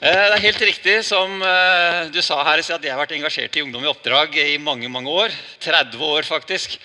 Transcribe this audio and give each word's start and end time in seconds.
Eh, 0.00 0.08
det 0.16 0.36
er 0.38 0.44
helt 0.46 0.62
riktig 0.64 0.92
som 1.04 1.42
eh, 1.44 2.06
du 2.08 2.22
sa 2.24 2.38
her, 2.46 2.62
at 2.62 2.84
jeg 2.86 2.88
har 2.88 2.96
vært 3.02 3.12
engasjert 3.18 3.56
i 3.58 3.60
Ungdom 3.60 3.82
i 3.84 3.88
oppdrag 3.90 4.32
i 4.40 4.54
mange 4.56 4.88
mange 4.88 5.12
år. 5.12 5.34
30 5.60 6.00
år, 6.00 6.24
faktisk. 6.24 6.78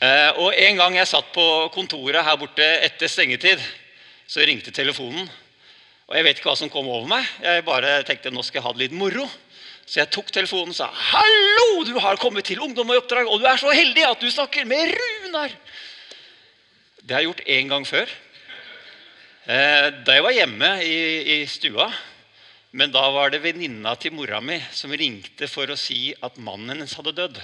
Eh, 0.00 0.30
og 0.40 0.56
En 0.56 0.80
gang 0.80 0.96
jeg 0.96 1.10
satt 1.10 1.28
på 1.34 1.44
kontoret 1.74 2.24
her 2.24 2.38
borte 2.40 2.64
etter 2.86 3.10
stengetid, 3.12 3.60
så 4.24 4.46
ringte 4.48 4.72
telefonen. 4.72 5.28
Og 6.08 6.16
Jeg 6.16 6.24
vet 6.24 6.40
ikke 6.40 6.48
hva 6.48 6.54
som 6.56 6.70
kom 6.72 6.88
over 6.88 7.04
meg. 7.10 7.28
Jeg 7.44 7.66
bare 7.68 7.98
tenkte 8.08 8.32
nå 8.32 8.40
skal 8.40 8.62
jeg 8.62 8.64
ha 8.64 8.72
det 8.72 8.86
litt 8.86 8.96
moro. 8.96 9.28
Så 9.84 10.00
jeg 10.00 10.08
tok 10.16 10.32
telefonen 10.32 10.72
og 10.72 10.78
sa 10.78 10.88
'Hallo, 10.88 11.84
du 11.84 12.00
har 12.00 12.16
kommet 12.16 12.48
til 12.48 12.64
Ungdom 12.64 12.88
i 12.92 12.96
oppdrag, 12.96 13.28
og 13.28 13.40
du 13.40 13.46
er 13.46 13.60
så 13.60 13.76
heldig 13.76 14.08
at 14.08 14.20
du 14.20 14.30
snakker 14.30 14.64
med 14.64 14.96
Runar'. 14.96 15.52
Det 17.04 17.12
har 17.12 17.20
jeg 17.20 17.28
gjort 17.28 17.46
én 17.46 17.68
gang 17.68 17.84
før. 17.84 18.08
Da 19.44 20.12
jeg 20.16 20.22
var 20.22 20.32
hjemme 20.32 20.80
i, 20.80 21.42
i 21.42 21.46
stua 21.46 21.92
men 22.74 22.90
da 22.90 23.04
var 23.14 23.30
det 23.30 23.38
venninna 23.44 23.92
til 24.02 24.16
mora 24.16 24.40
mi 24.42 24.56
som 24.74 24.90
ringte 24.90 25.46
for 25.46 25.70
å 25.70 25.78
si 25.78 26.08
at 26.26 26.40
mannen 26.42 26.72
hennes 26.72 26.94
hadde 26.98 27.14
dødd. 27.14 27.38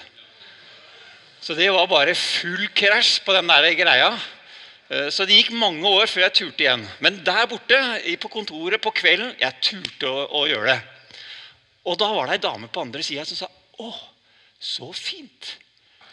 Så 1.40 1.54
det 1.54 1.68
var 1.70 1.86
bare 1.88 2.16
full 2.18 2.66
krasj 2.74 3.20
på 3.24 3.36
den 3.36 3.46
der 3.48 3.68
greia. 3.78 4.10
Eh, 4.90 5.06
så 5.14 5.24
det 5.24 5.38
gikk 5.38 5.52
mange 5.54 5.86
år 5.86 6.10
før 6.10 6.26
jeg 6.26 6.36
turte 6.40 6.66
igjen. 6.66 6.82
Men 6.98 7.22
der 7.24 7.46
borte 7.48 7.78
på 8.20 8.32
kontoret 8.32 8.82
på 8.82 8.92
kvelden 8.96 9.30
jeg 9.38 9.62
turte 9.62 10.10
å, 10.10 10.26
å 10.42 10.48
gjøre 10.50 10.74
det. 10.74 10.80
Og 11.86 11.96
da 12.02 12.10
var 12.12 12.26
det 12.26 12.40
ei 12.40 12.44
dame 12.44 12.68
på 12.68 12.82
andre 12.82 13.06
sida 13.06 13.24
som 13.24 13.38
sa 13.38 13.48
'Å, 13.80 13.94
så 14.58 14.90
fint'. 14.92 15.54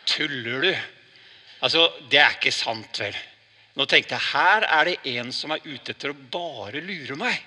Tuller 0.05 0.61
du? 0.61 0.75
Altså, 1.65 1.89
Det 2.07 2.21
er 2.21 2.37
ikke 2.37 2.53
sant, 2.53 3.01
vel? 3.01 3.17
Nå 3.75 3.85
tenkte 3.85 4.15
jeg 4.15 4.29
her 4.31 4.63
er 4.63 4.85
det 4.85 5.17
en 5.17 5.33
som 5.33 5.51
er 5.51 5.65
ute 5.65 5.91
etter 5.91 6.13
å 6.13 6.21
bare 6.31 6.85
lure 6.85 7.17
meg 7.17 7.41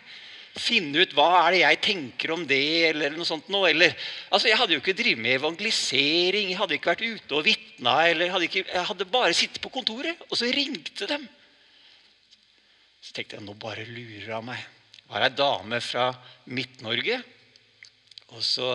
finne 0.58 1.04
ut 1.04 1.12
hva 1.14 1.28
er 1.44 1.54
det 1.54 1.60
jeg 1.60 1.80
tenker 1.84 2.32
om 2.34 2.42
det, 2.48 2.62
eller 2.90 3.14
noe 3.14 3.28
sånt 3.28 3.50
noe. 3.52 3.70
Eller, 3.70 3.94
altså, 4.30 4.50
jeg 4.50 4.58
hadde 4.58 4.74
jo 4.74 4.82
ikke 4.82 4.96
drevet 4.98 5.22
med 5.22 5.36
evangelisering, 5.38 6.50
jeg 6.50 6.58
hadde 6.58 6.78
ikke 6.78 6.92
vært 6.92 7.06
ute 7.06 7.38
og 7.38 7.46
vitna. 7.46 7.94
Jeg 8.08 8.86
hadde 8.90 9.10
bare 9.12 9.36
sittet 9.36 9.62
på 9.62 9.72
kontoret, 9.74 10.18
og 10.28 10.38
så 10.38 10.50
ringte 10.50 11.08
dem. 11.10 11.28
Så 13.00 13.14
tenkte 13.16 13.38
jeg 13.38 13.46
nå 13.46 13.56
bare 13.58 13.86
lurer 13.88 14.34
han 14.36 14.50
meg. 14.50 14.66
Var 15.10 15.26
ei 15.26 15.32
dame 15.34 15.80
fra 15.82 16.10
Midt-Norge. 16.50 17.22
Og 18.36 18.42
så 18.46 18.74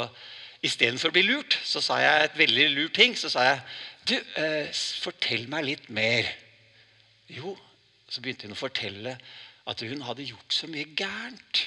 istedenfor 0.66 1.12
å 1.12 1.16
bli 1.16 1.24
lurt, 1.28 1.56
så 1.64 1.80
sa 1.84 2.00
jeg 2.02 2.26
et 2.26 2.40
veldig 2.40 2.66
lurt 2.74 2.96
ting. 2.98 3.16
Så 3.16 3.32
sa 3.32 3.46
jeg 3.46 3.62
du, 4.10 4.16
eh, 4.42 4.72
fortell 5.02 5.48
meg 5.52 5.66
litt 5.70 5.88
mer. 5.90 6.28
Jo, 7.32 7.56
så 8.10 8.22
begynte 8.22 8.50
hun 8.50 8.58
å 8.58 8.60
fortelle 8.60 9.16
at 9.70 9.82
hun 9.86 10.06
hadde 10.06 10.28
gjort 10.30 10.54
så 10.54 10.70
mye 10.70 10.88
gærent. 10.98 11.66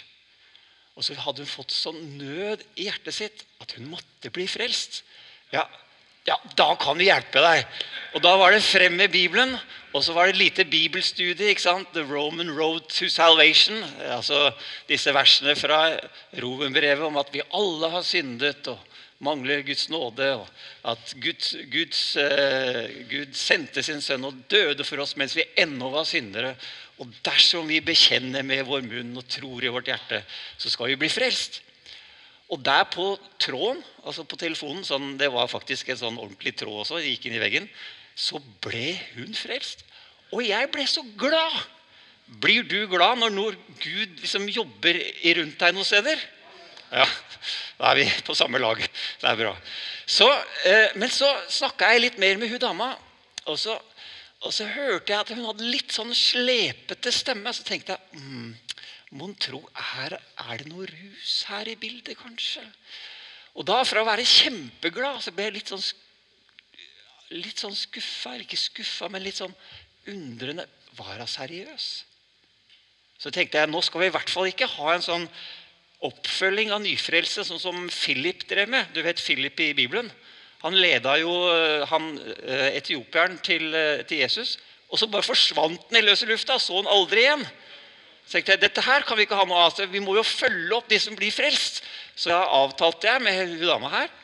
Og 0.98 1.06
så 1.06 1.14
hadde 1.18 1.44
hun 1.44 1.50
fått 1.50 1.74
sånn 1.74 2.00
nød 2.18 2.64
i 2.76 2.88
hjertet 2.88 3.14
sitt 3.14 3.44
at 3.62 3.74
hun 3.76 3.90
måtte 3.92 4.32
bli 4.34 4.48
frelst. 4.50 5.02
Ja, 5.54 5.66
ja, 6.28 6.36
da 6.58 6.74
kan 6.76 6.98
vi 6.98 7.06
hjelpe 7.08 7.40
deg. 7.40 7.62
Og 8.16 8.22
da 8.24 8.34
var 8.36 8.52
det 8.52 8.64
frem 8.66 8.98
med 8.98 9.12
Bibelen. 9.14 9.54
Og 9.96 10.02
så 10.04 10.12
var 10.12 10.26
det 10.26 10.34
et 10.34 10.42
lite 10.42 10.66
bibelstudie. 10.68 11.48
ikke 11.48 11.64
sant? 11.64 11.88
The 11.94 12.04
Roman 12.04 12.50
Road 12.52 12.90
to 12.92 13.08
Salvation. 13.08 13.80
Altså 14.10 14.50
disse 14.90 15.14
versene 15.14 15.56
fra 15.56 15.94
Rovenbrevet 16.42 17.06
om 17.06 17.16
at 17.20 17.32
vi 17.32 17.44
alle 17.56 17.90
har 17.94 18.04
syndet 18.04 18.68
og 18.68 18.82
mangler 19.24 19.64
Guds 19.64 19.88
nåde. 19.88 20.28
Og 20.42 20.92
at 20.92 21.14
Guds, 21.22 21.54
Guds, 21.72 22.02
uh, 22.20 22.84
Gud 23.08 23.32
sendte 23.38 23.82
sin 23.82 24.04
sønn 24.04 24.28
og 24.28 24.44
døde 24.52 24.84
for 24.84 25.00
oss 25.04 25.16
mens 25.16 25.36
vi 25.38 25.48
ennå 25.56 25.88
var 25.94 26.04
syndere. 26.08 26.56
Og 26.98 27.10
dersom 27.22 27.68
vi 27.70 27.78
bekjenner 27.84 28.42
med 28.46 28.64
vår 28.66 28.82
munn 28.86 29.16
og 29.18 29.26
tror 29.30 29.62
i 29.62 29.70
vårt 29.70 29.90
hjerte, 29.90 30.22
så 30.58 30.70
skal 30.72 30.90
vi 30.90 30.98
bli 30.98 31.10
frelst. 31.12 31.60
Og 32.48 32.62
der 32.64 32.86
på 32.88 33.12
tråden, 33.40 33.82
altså 34.02 34.24
på 34.24 34.38
telefonen, 34.40 34.84
sånn, 34.86 35.16
det 35.20 35.28
var 35.30 35.50
faktisk 35.50 35.92
en 35.92 36.00
sånn 36.00 36.18
ordentlig 36.18 36.54
tråd 36.58 36.80
også, 36.82 36.98
det 36.98 37.12
gikk 37.12 37.28
inn 37.28 37.36
i 37.36 37.42
veggen, 37.42 37.68
så 38.18 38.40
ble 38.64 38.96
hun 39.14 39.36
frelst. 39.36 39.84
Og 40.32 40.42
jeg 40.44 40.70
ble 40.72 40.86
så 40.88 41.04
glad. 41.20 41.60
Blir 42.42 42.64
du 42.68 42.80
glad 42.90 43.20
når 43.20 43.56
Gud 43.80 44.18
liksom 44.20 44.48
jobber 44.52 44.98
rundt 45.38 45.60
deg 45.60 45.76
noen 45.76 45.86
steder? 45.86 46.24
Ja, 46.88 47.04
da 47.78 47.92
er 47.92 48.00
vi 48.00 48.06
på 48.24 48.36
samme 48.36 48.60
lag. 48.60 48.80
Det 48.80 49.28
er 49.28 49.38
bra. 49.38 49.52
Så, 50.08 50.28
eh, 50.64 50.96
men 50.96 51.12
så 51.12 51.28
snakka 51.52 51.92
jeg 51.92 52.06
litt 52.06 52.18
mer 52.20 52.40
med 52.40 52.48
hun 52.52 52.60
dama. 52.60 52.94
Og 53.48 53.58
så 53.60 53.76
og 54.46 54.54
så 54.54 54.68
hørte 54.70 55.12
jeg 55.12 55.18
at 55.18 55.30
hun 55.34 55.46
hadde 55.48 55.66
litt 55.66 55.94
sånn 55.94 56.14
slepete 56.14 57.10
stemme. 57.14 57.50
Så 57.54 57.64
tenkte 57.66 57.96
jeg 57.96 58.22
mm, 58.22 58.50
Mon 59.18 59.32
tro, 59.40 59.62
er, 59.98 60.18
er, 60.20 60.60
det 60.60 60.68
noe 60.68 60.84
rus 60.84 61.38
her 61.48 61.70
i 61.70 61.78
bildet, 61.80 62.18
kanskje? 62.20 62.60
Og 63.56 63.64
da, 63.66 63.80
fra 63.88 64.02
å 64.02 64.06
være 64.06 64.26
kjempeglad, 64.28 65.22
så 65.24 65.32
ble 65.32 65.46
jeg 65.46 65.54
litt 65.56 65.72
sånn, 65.72 65.84
litt 67.32 67.64
sånn 67.64 67.74
skuffa. 67.74 68.36
Ikke 68.36 68.60
skuffa, 68.60 69.08
men 69.10 69.24
litt 69.24 69.40
sånn 69.40 69.56
undrende. 70.12 70.68
Var 70.98 71.16
hun 71.16 71.30
seriøs? 71.30 71.88
Så 73.18 73.32
tenkte 73.34 73.58
jeg 73.58 73.70
nå 73.72 73.80
skal 73.82 74.04
vi 74.04 74.10
i 74.12 74.14
hvert 74.14 74.30
fall 74.30 74.50
ikke 74.50 74.68
ha 74.76 74.92
en 74.94 75.02
sånn 75.02 75.26
oppfølging 76.06 76.70
av 76.70 76.84
nyfrelse, 76.84 77.42
sånn 77.48 77.62
som 77.62 77.88
Philip 77.90 78.44
drev 78.50 78.70
med. 78.70 78.92
Du 78.94 79.00
vet 79.02 79.18
Philip 79.18 79.58
i 79.64 79.72
Bibelen? 79.74 80.12
Han 80.64 80.74
leda 80.74 81.14
jo 81.20 81.32
eh, 81.52 81.84
han, 81.86 82.10
eh, 82.42 82.74
etiopieren 82.80 83.38
til, 83.46 83.70
eh, 83.74 84.02
til, 84.08 84.24
Jesus. 84.24 84.56
Og 84.90 84.98
så 84.98 85.06
bare 85.10 85.26
forsvant 85.26 85.90
han 85.90 86.00
i 86.00 86.04
løse 86.04 86.26
lufta. 86.26 86.58
Så 86.58 86.80
han 86.80 86.90
aldri 86.90 87.26
igjen. 87.26 87.44
Så 88.24 88.36
tenkte 88.36 88.56
jeg, 88.56 88.64
dette 88.66 88.84
her 88.84 89.06
kan 89.06 89.16
Vi 89.16 89.28
ikke 89.28 89.38
ha 89.38 89.46
noe 89.46 89.68
av. 89.68 89.78
Vi 89.92 90.02
må 90.02 90.16
jo 90.18 90.26
følge 90.26 90.74
opp 90.76 90.88
de 90.90 90.98
som 91.00 91.16
blir 91.16 91.34
frelst. 91.34 91.82
Så 92.18 92.32
jeg 92.32 92.54
avtalte 92.62 93.06
jeg 93.06 93.22
med 93.22 93.44
hun 93.44 93.68
dama 93.68 93.92
her 94.00 94.16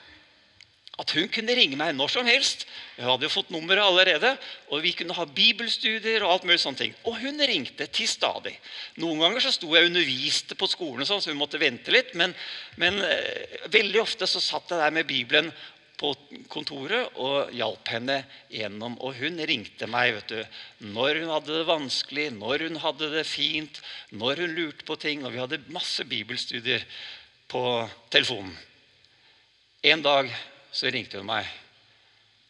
at 0.94 1.10
hun 1.10 1.26
kunne 1.26 1.54
ringe 1.58 1.74
meg 1.74 1.90
når 1.96 2.12
som 2.12 2.28
helst. 2.28 2.68
Hun 2.94 3.08
hadde 3.08 3.26
jo 3.26 3.32
fått 3.32 3.48
nummeret 3.50 3.82
allerede. 3.82 4.30
Og 4.70 4.84
vi 4.84 4.92
kunne 4.94 5.16
ha 5.16 5.24
bibelstudier 5.26 6.22
og 6.22 6.30
alt 6.30 6.46
mulig 6.46 6.60
sånne 6.62 6.78
ting. 6.78 6.94
Og 7.02 7.18
hun 7.18 7.42
ringte 7.42 7.88
til 7.90 8.06
stadig. 8.10 8.54
Noen 9.02 9.24
ganger 9.24 9.42
så 9.42 9.50
sto 9.54 9.72
jeg 9.74 9.86
og 9.86 9.90
underviste 9.90 10.54
på 10.58 10.68
skolen, 10.70 11.06
sånn, 11.08 11.22
så 11.22 11.32
hun 11.32 11.40
måtte 11.40 11.58
vente 11.58 11.94
litt. 11.94 12.14
Men, 12.18 12.34
men 12.78 13.02
veldig 13.74 14.02
ofte 14.04 14.28
så 14.30 14.42
satt 14.42 14.70
jeg 14.70 14.84
der 14.84 14.94
med 14.94 15.10
Bibelen 15.10 15.50
på 16.00 16.10
kontoret 16.50 17.14
og 17.22 17.52
hjalp 17.54 17.88
henne 17.92 18.18
gjennom. 18.52 18.96
Og 19.04 19.16
hun 19.20 19.38
ringte 19.46 19.88
meg 19.90 20.14
vet 20.16 20.32
du, 20.32 20.60
når 20.94 21.20
hun 21.22 21.32
hadde 21.32 21.58
det 21.58 21.66
vanskelig, 21.68 22.28
når 22.36 22.66
hun 22.68 22.80
hadde 22.82 23.10
det 23.14 23.26
fint, 23.28 23.80
når 24.10 24.44
hun 24.44 24.56
lurte 24.58 24.86
på 24.88 24.98
ting. 25.00 25.24
Og 25.24 25.34
vi 25.34 25.42
hadde 25.42 25.62
masse 25.74 26.06
bibelstudier 26.08 26.86
på 27.50 27.64
telefonen. 28.14 28.54
En 29.84 30.02
dag 30.02 30.30
så 30.74 30.90
ringte 30.90 31.20
hun 31.20 31.28
meg, 31.28 31.48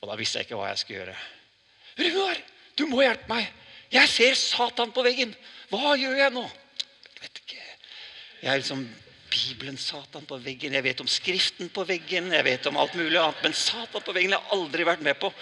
og 0.00 0.08
da 0.08 0.16
visste 0.16 0.38
jeg 0.38 0.48
ikke 0.48 0.58
hva 0.60 0.70
jeg 0.70 0.80
skulle 0.80 1.00
gjøre. 1.02 1.16
'Runar, 1.94 2.38
du 2.78 2.86
må 2.90 3.02
hjelpe 3.02 3.30
meg! 3.30 3.48
Jeg 3.92 4.10
ser 4.10 4.36
Satan 4.38 4.92
på 4.94 5.02
veggen! 5.06 5.34
Hva 5.70 5.94
gjør 5.98 6.16
jeg 6.18 6.34
nå?' 6.34 6.46
Jeg 6.46 7.20
vet 7.20 7.40
ikke. 7.42 7.64
Jeg 8.42 8.62
liksom 8.62 8.86
Bibelen, 9.34 9.78
Satan 9.80 10.26
på 10.28 10.38
veggen. 10.42 10.74
Jeg 10.76 10.86
vet 10.86 11.00
om 11.02 11.10
Skriften 11.10 11.70
på 11.74 11.84
veggen, 11.88 12.30
jeg 12.32 12.46
vet 12.46 12.66
om 12.70 12.78
alt 12.78 12.94
mulig 12.98 13.18
annet. 13.18 13.42
Men 13.42 13.56
Satan 13.58 14.04
på 14.04 14.14
veggen 14.14 14.36
har 14.36 14.44
jeg 14.44 14.58
aldri 14.58 14.86
vært 14.86 15.02
med 15.06 15.18
på. 15.18 15.32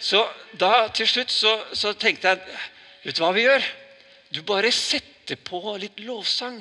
Så 0.00 0.22
da 0.58 0.88
til 0.96 1.08
slutt 1.08 1.32
så, 1.32 1.52
så 1.76 1.92
tenkte 1.92 2.32
jeg 2.32 2.60
Vet 3.00 3.16
du 3.16 3.22
hva 3.22 3.30
vi 3.32 3.46
gjør? 3.46 3.64
Du 4.28 4.42
bare 4.44 4.68
setter 4.76 5.38
på 5.40 5.60
litt 5.80 6.02
lovsang, 6.04 6.58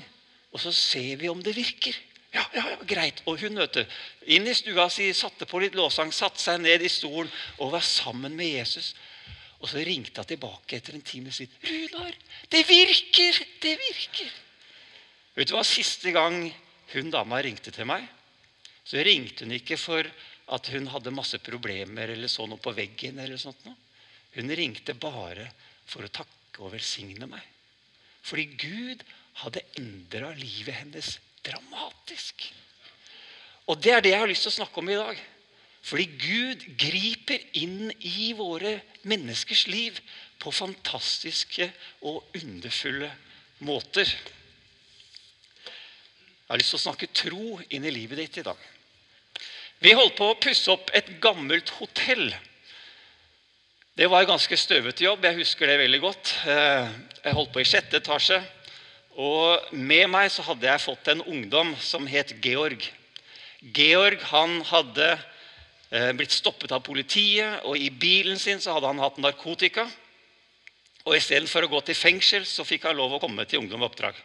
og 0.55 0.61
så 0.63 0.71
ser 0.71 1.17
vi 1.19 1.27
om 1.27 1.41
det 1.43 1.51
virker. 1.57 1.97
Ja, 2.31 2.45
ja, 2.53 2.63
ja, 2.63 2.77
greit. 2.87 3.19
Og 3.27 3.41
hun 3.41 3.59
vet 3.59 3.75
du, 3.75 3.97
inn 4.31 4.47
i 4.47 4.53
stua 4.55 4.85
si, 4.93 5.09
satte 5.17 5.47
på 5.49 5.59
litt 5.59 5.75
lovsang, 5.75 6.13
satte 6.15 6.39
seg 6.39 6.61
ned 6.63 6.85
i 6.85 6.91
stolen 6.91 7.27
og 7.57 7.73
var 7.73 7.83
sammen 7.83 8.37
med 8.39 8.53
Jesus. 8.53 8.93
Og 9.59 9.67
så 9.67 9.83
ringte 9.83 10.23
hun 10.23 10.29
tilbake 10.29 10.77
etter 10.77 10.95
en 10.95 11.03
time 11.03 11.33
og 11.33 11.35
sa 11.35 11.43
'Runar, 11.43 12.15
det 12.53 12.63
virker! 12.69 13.43
Det 13.59 13.75
virker!' 13.83 14.37
Vet 15.39 15.47
du 15.47 15.55
hva? 15.55 15.63
Siste 15.63 16.11
gang 16.11 16.49
hun 16.91 17.11
dama 17.13 17.37
ringte 17.39 17.71
til 17.71 17.87
meg, 17.87 18.03
så 18.83 18.99
ringte 19.05 19.45
hun 19.45 19.55
ikke 19.55 19.77
for 19.79 20.03
at 20.51 20.67
hun 20.73 20.89
hadde 20.91 21.13
masse 21.15 21.37
problemer 21.39 22.11
eller 22.11 22.27
så 22.27 22.43
noe 22.49 22.59
på 22.59 22.73
veggen. 22.75 23.21
eller 23.23 23.39
sånt 23.39 23.61
noe. 23.63 23.77
Hun 24.35 24.51
ringte 24.51 24.97
bare 24.99 25.47
for 25.87 26.03
å 26.03 26.11
takke 26.11 26.59
og 26.59 26.73
velsigne 26.73 27.29
meg. 27.29 27.45
Fordi 28.25 28.45
Gud 28.59 29.05
hadde 29.45 29.63
endra 29.79 30.33
livet 30.35 30.75
hennes 30.81 31.13
dramatisk. 31.45 32.49
Og 33.71 33.79
det 33.79 33.93
er 33.95 34.03
det 34.03 34.11
jeg 34.11 34.23
har 34.25 34.31
lyst 34.31 34.43
til 34.43 34.51
å 34.51 34.57
snakke 34.57 34.81
om 34.81 34.91
i 34.91 34.97
dag. 34.99 35.21
Fordi 35.87 36.05
Gud 36.19 36.65
griper 36.83 37.45
inn 37.61 37.93
i 38.03 38.33
våre 38.35 38.81
menneskers 39.07 39.69
liv 39.71 40.01
på 40.41 40.51
fantastiske 40.51 41.69
og 42.03 42.27
underfulle 42.35 43.13
måter. 43.63 44.11
Jeg 46.49 46.55
har 46.55 46.61
lyst 46.63 46.71
til 46.73 46.79
å 46.79 46.81
snakke 46.81 47.07
tro 47.13 47.47
inn 47.69 47.83
i 47.85 47.91
livet 47.93 48.17
ditt 48.17 48.37
i 48.41 48.43
dag. 48.47 48.61
Vi 49.85 49.91
holdt 49.93 50.15
på 50.17 50.31
å 50.31 50.37
pusse 50.41 50.71
opp 50.73 50.87
et 50.97 51.11
gammelt 51.21 51.69
hotell. 51.77 52.31
Det 53.93 54.07
var 54.09 54.25
en 54.25 54.31
ganske 54.31 54.57
støvete 54.57 55.05
jobb. 55.05 55.27
Jeg 55.27 55.37
husker 55.43 55.69
det 55.69 55.75
veldig 55.83 55.99
godt. 56.01 56.31
Eh, 56.49 56.89
jeg 57.27 57.35
holdt 57.37 57.53
på 57.53 57.61
i 57.61 57.67
sjette 57.69 58.01
etasje. 58.01 58.39
Og 59.21 59.69
med 59.77 60.09
meg 60.09 60.31
så 60.33 60.47
hadde 60.47 60.65
jeg 60.71 60.83
fått 60.87 61.11
en 61.13 61.21
ungdom 61.21 61.75
som 61.85 62.09
het 62.09 62.33
Georg. 62.41 62.81
Georg 63.61 64.25
han 64.31 64.57
hadde 64.71 65.07
eh, 65.13 66.09
blitt 66.17 66.33
stoppet 66.33 66.73
av 66.73 66.81
politiet, 66.81 67.61
og 67.61 67.77
i 67.77 67.91
bilen 67.93 68.41
sin 68.41 68.57
så 68.57 68.73
hadde 68.73 68.89
han 68.89 69.05
hatt 69.05 69.21
narkotika. 69.21 69.85
Og 71.05 71.13
istedenfor 71.13 71.69
å 71.69 71.73
gå 71.77 71.85
til 71.85 72.01
fengsel, 72.07 72.49
så 72.49 72.65
fikk 72.65 72.89
han 72.89 72.97
lov 72.97 73.19
å 73.19 73.21
komme 73.21 73.45
til 73.45 73.61
Ungdom 73.61 73.85
med 73.85 73.91
oppdrag. 73.93 74.17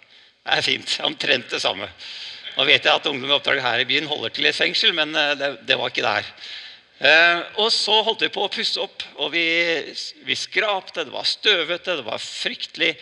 Det 0.45 0.59
er 0.59 0.67
fint. 0.67 0.99
Omtrent 1.09 1.49
det 1.51 1.63
samme. 1.63 1.89
Nå 2.55 2.67
vet 2.69 2.85
jeg 2.85 2.93
at 2.93 3.07
Ungdom 3.09 3.33
i 3.33 3.35
oppdrag 3.35 3.63
her 3.65 3.81
i 3.81 3.89
byen 3.89 4.07
holder 4.07 4.35
til 4.35 4.47
et 4.47 4.57
fengsel, 4.57 4.93
men 4.95 5.17
eh, 5.17 5.33
det, 5.41 5.51
det 5.67 5.79
var 5.81 5.91
ikke 5.91 6.05
der. 6.05 6.29
Eh, 7.01 7.41
og 7.65 7.73
så 7.75 7.97
holdt 8.07 8.23
vi 8.27 8.31
på 8.35 8.45
å 8.45 8.53
pusse 8.53 8.79
opp, 8.83 9.03
og 9.17 9.33
vi, 9.35 9.43
vi 10.29 10.37
skrapte. 10.39 11.07
Det 11.07 11.15
var 11.15 11.27
støvete, 11.27 11.97
det 11.99 12.07
var 12.07 12.23
fryktelig 12.23 12.93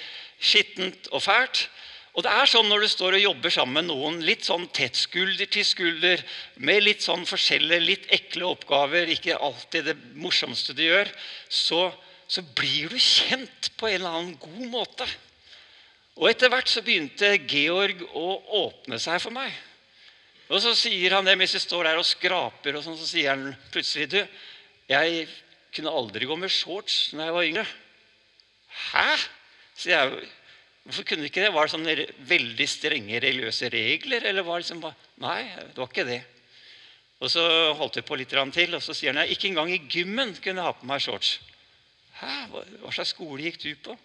skittent 0.42 1.10
og 1.10 1.24
fælt. 1.26 1.66
Og 2.12 2.24
det 2.26 2.32
er 2.36 2.48
sånn 2.48 2.68
når 2.68 2.84
du 2.84 2.88
står 2.92 3.16
og 3.16 3.24
jobber 3.24 3.52
sammen 3.54 3.78
med 3.80 3.88
noen 3.88 4.18
litt 4.24 4.44
sånn 4.44 4.66
tett 4.76 4.98
skulder 5.00 5.48
til 5.48 5.64
skulder, 5.64 6.22
med 6.60 6.84
litt 6.84 7.04
sånn 7.04 7.24
forskjellige, 7.28 7.86
litt 7.88 8.08
ekle 8.12 8.50
oppgaver, 8.50 9.08
ikke 9.14 9.38
alltid 9.40 9.88
det 9.88 9.96
morsomste 10.20 10.76
du 10.76 10.84
gjør, 10.84 11.08
så, 11.48 11.86
så 12.28 12.44
blir 12.54 12.92
du 12.92 13.00
kjent 13.00 13.72
på 13.80 13.88
en 13.88 13.98
eller 13.98 14.18
annen 14.20 14.36
god 14.40 14.66
måte. 14.74 15.08
Og 16.20 16.28
etter 16.28 16.50
hvert 16.52 16.68
så 16.68 16.82
begynte 16.84 17.30
Georg 17.48 18.02
å 18.12 18.26
åpne 18.66 18.98
seg 19.00 19.20
for 19.22 19.32
meg. 19.34 19.52
Og 20.52 20.60
så 20.60 20.74
sier 20.76 21.14
han 21.16 21.24
det 21.24 21.38
mens 21.40 21.54
vi 21.56 21.62
står 21.62 21.88
der 21.88 22.00
og 22.00 22.04
skraper, 22.04 22.76
og 22.76 22.84
sånn, 22.84 22.98
så 23.00 23.08
sier 23.08 23.32
han 23.32 23.54
plutselig 23.72 24.10
du, 24.12 24.20
jeg 24.90 25.24
kunne 25.72 25.94
aldri 25.96 26.28
gå 26.28 26.36
med 26.36 26.52
shorts 26.52 27.14
når 27.16 27.24
jeg 27.24 27.36
var 27.36 27.48
yngre. 27.48 27.64
Hæ? 28.92 29.06
sier 29.78 29.96
jeg. 29.96 30.28
Hvorfor 30.82 31.06
kunne 31.06 31.28
ikke 31.28 31.44
det? 31.44 31.52
Var 31.54 31.68
det 31.68 31.72
sånne 31.72 32.06
veldig 32.28 32.68
strenge 32.68 33.20
religiøse 33.22 33.70
regler? 33.72 34.26
eller 34.28 34.44
var 34.44 34.58
det 34.58 34.66
liksom 34.66 34.82
bare, 34.82 34.98
Nei, 35.22 35.40
det 35.56 35.78
var 35.78 35.88
ikke 35.88 36.08
det. 36.08 36.20
Og 37.22 37.30
Så 37.30 37.42
holdt 37.78 37.96
vi 38.00 38.02
på 38.02 38.18
litt 38.18 38.34
til, 38.52 38.74
og 38.74 38.82
så 38.82 38.94
sier 38.94 39.14
han 39.14 39.30
ikke 39.30 39.48
engang 39.48 39.70
i 39.70 39.78
gymmen 39.88 40.34
kunne 40.34 40.58
jeg 40.60 40.66
ha 40.66 40.72
på 40.74 40.86
meg 40.90 41.00
shorts. 41.00 41.38
Hæ? 42.18 42.32
Hva 42.50 42.90
slags 42.92 43.14
skole 43.14 43.46
gikk 43.46 43.62
du 43.62 43.74
på? 43.76 43.96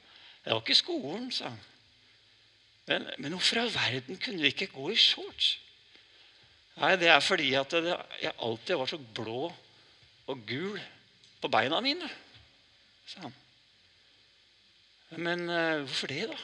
Det 0.44 0.54
var 0.54 0.62
ikke 0.62 0.78
skolen, 0.78 1.32
sa 1.32 1.50
han. 1.50 1.60
Men, 2.88 3.08
men 3.20 3.36
hvorfor 3.36 3.60
i 3.60 3.64
all 3.66 3.74
verden 3.74 4.20
kunne 4.24 4.44
vi 4.44 4.54
ikke 4.54 4.70
gå 4.72 4.90
i 4.94 5.00
shorts? 5.00 5.58
Nei, 6.78 6.94
det 7.02 7.10
er 7.10 7.24
fordi 7.26 7.50
at 7.58 7.74
jeg 7.74 8.32
alltid 8.32 8.78
var 8.78 8.90
så 8.90 9.00
blå 9.02 9.48
og 10.28 10.44
gul 10.48 10.78
på 11.42 11.50
beina 11.52 11.80
mine, 11.84 12.10
sa 13.10 13.26
han. 13.26 13.36
Men 15.18 15.48
uh, 15.50 15.84
hvorfor 15.88 16.12
det, 16.12 16.28
da? 16.30 16.38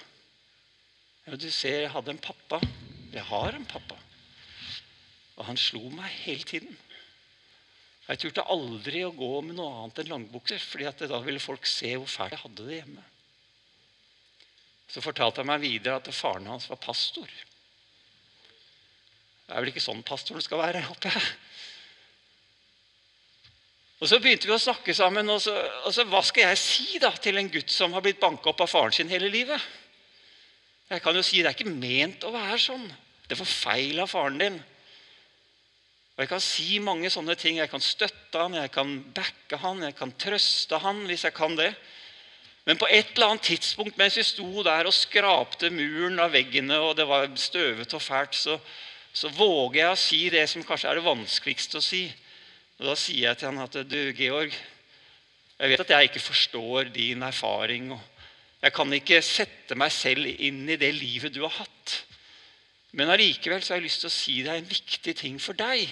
Ja, 1.28 1.38
du 1.40 1.50
ser, 1.52 1.84
jeg 1.84 1.92
hadde 1.94 2.16
en 2.16 2.24
pappa. 2.24 2.60
Jeg 3.14 3.24
har 3.28 3.56
en 3.56 3.68
pappa. 3.68 3.98
Og 5.38 5.46
han 5.48 5.60
slo 5.60 5.86
meg 5.94 6.12
hele 6.24 6.48
tiden. 6.48 6.76
Jeg 8.08 8.20
turte 8.20 8.44
aldri 8.52 9.06
å 9.08 9.14
gå 9.16 9.32
med 9.46 9.56
noe 9.56 9.84
annet 9.84 10.02
enn 10.04 10.12
langbukser, 10.12 10.60
fordi 10.60 11.08
da 11.08 11.22
ville 11.24 11.44
folk 11.44 11.68
se 11.70 11.94
hvor 11.96 12.10
fælt 12.10 12.36
jeg 12.36 12.44
hadde 12.44 12.68
det 12.68 12.80
hjemme. 12.82 13.04
Så 14.92 15.02
fortalte 15.02 15.42
han 15.42 15.50
meg 15.50 15.64
videre 15.64 15.98
at 16.00 16.10
faren 16.14 16.50
hans 16.52 16.70
var 16.70 16.82
pastor. 16.82 17.30
Det 19.44 19.52
er 19.52 19.62
vel 19.62 19.74
ikke 19.74 19.84
sånn 19.84 20.04
pastoren 20.08 20.44
skal 20.44 20.62
være, 20.62 20.86
håper 20.88 21.14
jeg. 21.14 21.32
Og 24.04 24.10
Så 24.10 24.20
begynte 24.20 24.50
vi 24.50 24.56
å 24.56 24.60
snakke 24.60 24.94
sammen. 24.96 25.30
og 25.30 25.40
så, 25.42 25.54
og 25.86 25.94
så 25.96 26.04
Hva 26.04 26.20
skal 26.26 26.50
jeg 26.50 26.60
si 26.60 27.00
da 27.00 27.12
til 27.16 27.40
en 27.40 27.52
gutt 27.52 27.72
som 27.72 27.94
har 27.96 28.04
blitt 28.04 28.20
banka 28.20 28.52
opp 28.52 28.62
av 28.66 28.72
faren 28.72 28.92
sin 28.92 29.12
hele 29.12 29.30
livet? 29.32 29.62
Jeg 30.90 31.02
kan 31.02 31.16
jo 31.16 31.24
si 31.24 31.40
det 31.42 31.54
er 31.54 31.56
ikke 31.56 31.72
ment 31.72 32.26
å 32.28 32.34
være 32.34 32.60
sånn. 32.60 32.84
Det 33.28 33.38
var 33.40 33.48
feil 33.48 34.02
av 34.04 34.12
faren 34.12 34.42
din. 34.42 34.60
Og 36.14 36.22
Jeg 36.22 36.30
kan 36.30 36.44
si 36.44 36.80
mange 36.84 37.10
sånne 37.10 37.36
ting. 37.40 37.58
Jeg 37.58 37.72
kan 37.72 37.82
støtte 37.82 38.42
han, 38.42 38.54
jeg 38.60 38.72
kan 38.72 38.92
backe 39.16 39.58
han, 39.58 39.82
jeg 39.88 39.96
kan 39.98 40.12
trøste 40.20 40.78
han 40.84 41.06
hvis 41.08 41.24
jeg 41.26 41.34
kan 41.34 41.56
det. 41.58 41.72
Men 42.64 42.80
på 42.80 42.88
et 42.88 43.12
eller 43.14 43.34
annet 43.34 43.48
tidspunkt 43.50 43.98
mens 44.00 44.18
vi 44.18 44.24
sto 44.24 44.64
der 44.64 44.88
og 44.88 44.96
skrapte 44.96 45.72
muren 45.74 46.22
av 46.24 46.32
veggene, 46.36 46.78
og 46.80 46.96
det 46.96 47.08
var 47.10 47.28
støvete 47.36 47.98
og 48.00 48.04
fælt, 48.04 48.38
så, 48.40 48.56
så 49.14 49.32
våger 49.36 49.82
jeg 49.82 49.92
å 49.92 50.00
si 50.00 50.22
det 50.32 50.46
som 50.50 50.64
kanskje 50.64 50.94
er 50.94 51.00
det 51.00 51.08
vanskeligste 51.08 51.82
å 51.82 51.84
si. 51.84 52.06
Og 52.80 52.88
Da 52.88 52.96
sier 53.00 53.28
jeg 53.30 53.40
til 53.40 53.52
han 53.52 53.66
at 53.66 53.76
du, 53.90 54.00
Georg, 54.16 54.56
jeg 55.60 55.70
vet 55.70 55.84
at 55.84 55.94
jeg 55.94 56.10
ikke 56.10 56.24
forstår 56.24 56.90
din 56.96 57.22
erfaring. 57.24 57.92
og 57.94 58.02
Jeg 58.64 58.74
kan 58.74 58.96
ikke 58.96 59.22
sette 59.24 59.78
meg 59.80 59.92
selv 59.94 60.28
inn 60.28 60.64
i 60.70 60.80
det 60.80 60.94
livet 60.96 61.36
du 61.36 61.44
har 61.44 61.54
hatt. 61.60 62.00
Men 62.94 63.10
allikevel 63.10 63.62
har 63.62 63.80
jeg 63.80 63.86
lyst 63.86 64.04
til 64.04 64.10
å 64.10 64.16
si 64.16 64.40
deg 64.46 64.60
en 64.60 64.70
viktig 64.70 65.16
ting 65.18 65.40
for 65.42 65.58
deg. 65.58 65.88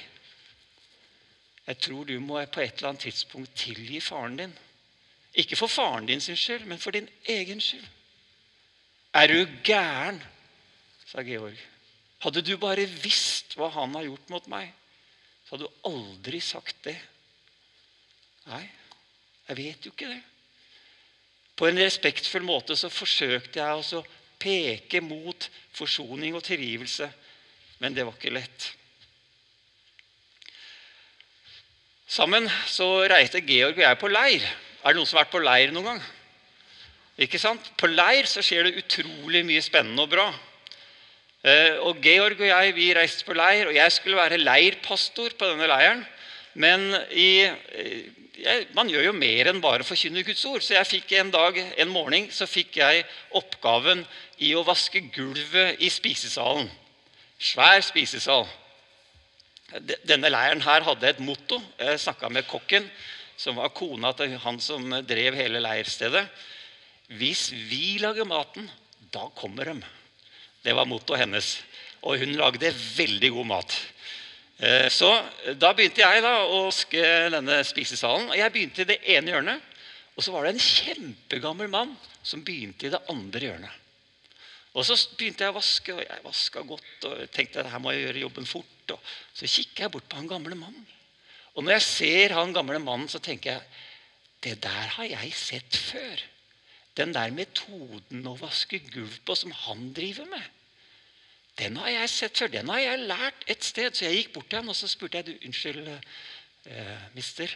Jeg 1.68 1.80
tror 1.86 2.06
du 2.06 2.18
må 2.20 2.42
på 2.52 2.62
et 2.62 2.78
eller 2.78 2.92
annet 2.92 3.08
tidspunkt 3.08 3.56
tilgi 3.58 4.02
faren 4.02 4.38
din. 4.40 4.54
Ikke 5.34 5.56
for 5.56 5.72
faren 5.72 6.08
din 6.10 6.22
sin 6.22 6.38
skyld, 6.38 6.66
men 6.68 6.80
for 6.80 6.92
din 6.92 7.10
egen 7.30 7.62
skyld. 7.62 7.88
Er 9.14 9.28
du 9.28 9.48
gæren? 9.64 10.24
sa 11.06 11.22
Georg. 11.22 11.58
Hadde 12.24 12.42
du 12.42 12.58
bare 12.58 12.86
visst 12.86 13.56
hva 13.58 13.72
han 13.74 13.96
har 13.98 14.06
gjort 14.06 14.30
mot 14.32 14.48
meg, 14.52 14.70
så 15.44 15.56
hadde 15.56 15.68
du 15.68 15.88
aldri 15.90 16.40
sagt 16.44 16.84
det. 16.86 16.98
Nei, 18.48 18.64
jeg 19.48 19.58
vet 19.58 19.86
jo 19.86 19.92
ikke 19.92 20.12
det. 20.12 20.22
På 21.58 21.68
en 21.68 21.80
respektfull 21.82 22.46
måte 22.46 22.78
så 22.80 22.90
forsøkte 22.90 23.60
jeg 23.60 23.98
å 23.98 24.04
peke 24.42 25.02
mot 25.04 25.50
forsoning 25.76 26.38
og 26.38 26.46
tilgivelse, 26.46 27.10
men 27.82 27.98
det 27.98 28.06
var 28.08 28.16
ikke 28.18 28.34
lett. 28.34 28.72
Sammen 32.12 32.50
så 32.68 32.88
reiste 33.08 33.44
Georg 33.46 33.78
og 33.78 33.86
jeg 33.86 34.00
på 34.00 34.10
leir. 34.12 34.48
Er 34.82 34.94
det 34.96 34.98
noen 34.98 35.10
som 35.10 35.20
har 35.20 35.28
vært 35.28 35.36
på 35.36 35.44
leir 35.46 35.74
noen 35.76 35.92
gang? 35.92 36.06
Ikke 37.22 37.38
sant? 37.42 37.68
På 37.78 37.90
leir 37.90 38.26
så 38.30 38.42
skjer 38.42 38.66
det 38.66 38.80
utrolig 38.82 39.44
mye 39.46 39.62
spennende 39.62 40.08
og 40.08 40.10
bra. 40.10 40.32
Eh, 41.46 41.78
og 41.86 42.02
Georg 42.02 42.42
og 42.42 42.50
jeg 42.50 42.74
vi 42.78 42.88
reiste 42.98 43.28
på 43.28 43.36
leir, 43.38 43.70
og 43.70 43.78
jeg 43.78 43.94
skulle 43.94 44.18
være 44.18 44.42
leirpastor 44.42 45.36
på 45.38 45.52
denne 45.52 45.70
leiren. 45.70 46.02
Men 46.58 46.88
i, 47.14 47.46
eh, 47.46 48.10
jeg, 48.42 48.66
man 48.74 48.90
gjør 48.90 49.12
jo 49.12 49.14
mer 49.18 49.52
enn 49.52 49.62
bare 49.62 49.86
forkynne 49.86 50.26
Guds 50.26 50.44
ord. 50.50 50.66
Så 50.66 50.74
jeg 50.80 50.90
fikk 50.96 51.14
en 51.20 51.30
dag, 51.34 51.62
en 51.62 51.94
morgen 51.94 52.32
så 52.34 52.50
fikk 52.50 52.82
jeg 52.82 53.06
oppgaven 53.38 54.02
i 54.42 54.56
å 54.58 54.66
vaske 54.66 55.04
gulvet 55.14 55.78
i 55.78 55.94
spisesalen. 55.94 56.70
Svær 57.42 57.86
spisesal. 57.86 58.50
Denne 60.10 60.34
leiren 60.34 60.66
her 60.66 60.90
hadde 60.90 61.14
et 61.14 61.22
motto. 61.22 61.62
Jeg 61.78 62.02
snakka 62.02 62.34
med 62.34 62.50
kokken, 62.50 62.90
som 63.42 63.58
var 63.58 63.74
kona 63.74 64.14
til 64.18 64.36
han 64.44 64.60
som 64.62 64.86
drev 65.08 65.38
hele 65.40 65.62
leirstedet. 65.64 66.24
Hvis 67.18 67.50
vi 67.52 67.98
lager 68.02 68.28
maten, 68.30 68.70
da 69.12 69.26
kommer 69.36 69.72
de. 69.72 69.82
Det 70.62 70.76
var 70.78 70.88
mottoet 70.88 71.24
hennes. 71.24 71.56
Og 72.06 72.22
hun 72.22 72.38
lagde 72.38 72.72
veldig 72.98 73.32
god 73.34 73.50
mat. 73.50 73.76
Eh, 74.62 74.88
så 74.94 75.10
da 75.58 75.74
begynte 75.74 76.04
jeg 76.04 76.24
da 76.24 76.36
å 76.46 76.68
vaske 76.68 77.04
denne 77.34 77.60
spisesalen. 77.66 78.30
og 78.30 78.38
Jeg 78.38 78.54
begynte 78.54 78.86
i 78.86 78.90
det 78.94 79.02
ene 79.16 79.34
hjørnet. 79.34 79.68
Og 80.16 80.26
så 80.26 80.34
var 80.34 80.46
det 80.46 80.54
en 80.54 80.66
kjempegammel 80.66 81.72
mann 81.72 81.96
som 82.22 82.44
begynte 82.46 82.88
i 82.88 82.94
det 82.94 83.02
andre 83.10 83.48
hjørnet. 83.48 83.78
Og 84.72 84.86
Så 84.88 84.96
begynte 85.18 85.44
jeg 85.44 85.52
å 85.52 85.58
vaske, 85.58 85.94
og 85.98 86.04
jeg 86.06 86.24
vaska 86.24 86.62
godt 86.64 87.08
og 87.10 87.24
tenkte 87.34 87.60
at 87.60 87.72
her 87.74 87.82
må 87.84 87.92
jeg 87.92 88.06
gjøre 88.06 88.24
jobben 88.28 88.48
fort. 88.48 88.94
Og 88.94 89.14
så 89.36 89.50
kikker 89.50 89.88
jeg 89.88 89.94
bort 89.98 90.08
på 90.08 90.20
han 90.20 90.30
gamle 90.30 90.56
mannen. 90.56 90.86
Og 91.56 91.66
når 91.66 91.78
jeg 91.78 91.88
ser 91.88 92.36
han 92.38 92.54
gamle 92.56 92.80
mannen, 92.80 93.10
så 93.12 93.20
tenker 93.24 93.58
jeg 93.58 93.62
det 94.42 94.56
der 94.64 94.94
har 94.96 95.10
jeg 95.10 95.34
sett 95.38 95.78
før. 95.78 96.24
Den 96.98 97.14
der 97.16 97.32
metoden 97.36 98.26
å 98.28 98.38
vaske 98.40 98.82
gulv 98.92 99.20
på 99.28 99.36
som 99.38 99.54
han 99.66 99.92
driver 99.96 100.28
med, 100.32 100.48
den 101.60 101.78
har 101.78 101.92
jeg 101.92 102.10
sett 102.10 102.40
før. 102.40 102.52
Den 102.54 102.72
har 102.72 102.80
jeg 102.82 103.04
lært 103.10 103.44
et 103.52 103.66
sted. 103.66 103.94
Så 103.94 104.08
jeg 104.08 104.22
gikk 104.22 104.34
bort 104.38 104.50
til 104.50 104.62
han 104.62 104.72
og 104.72 104.78
så 104.78 104.90
spurte 104.90 105.20
jeg, 105.20 105.28
du, 105.28 105.48
unnskyld, 105.50 105.90
eh, 106.72 107.04
mister. 107.16 107.54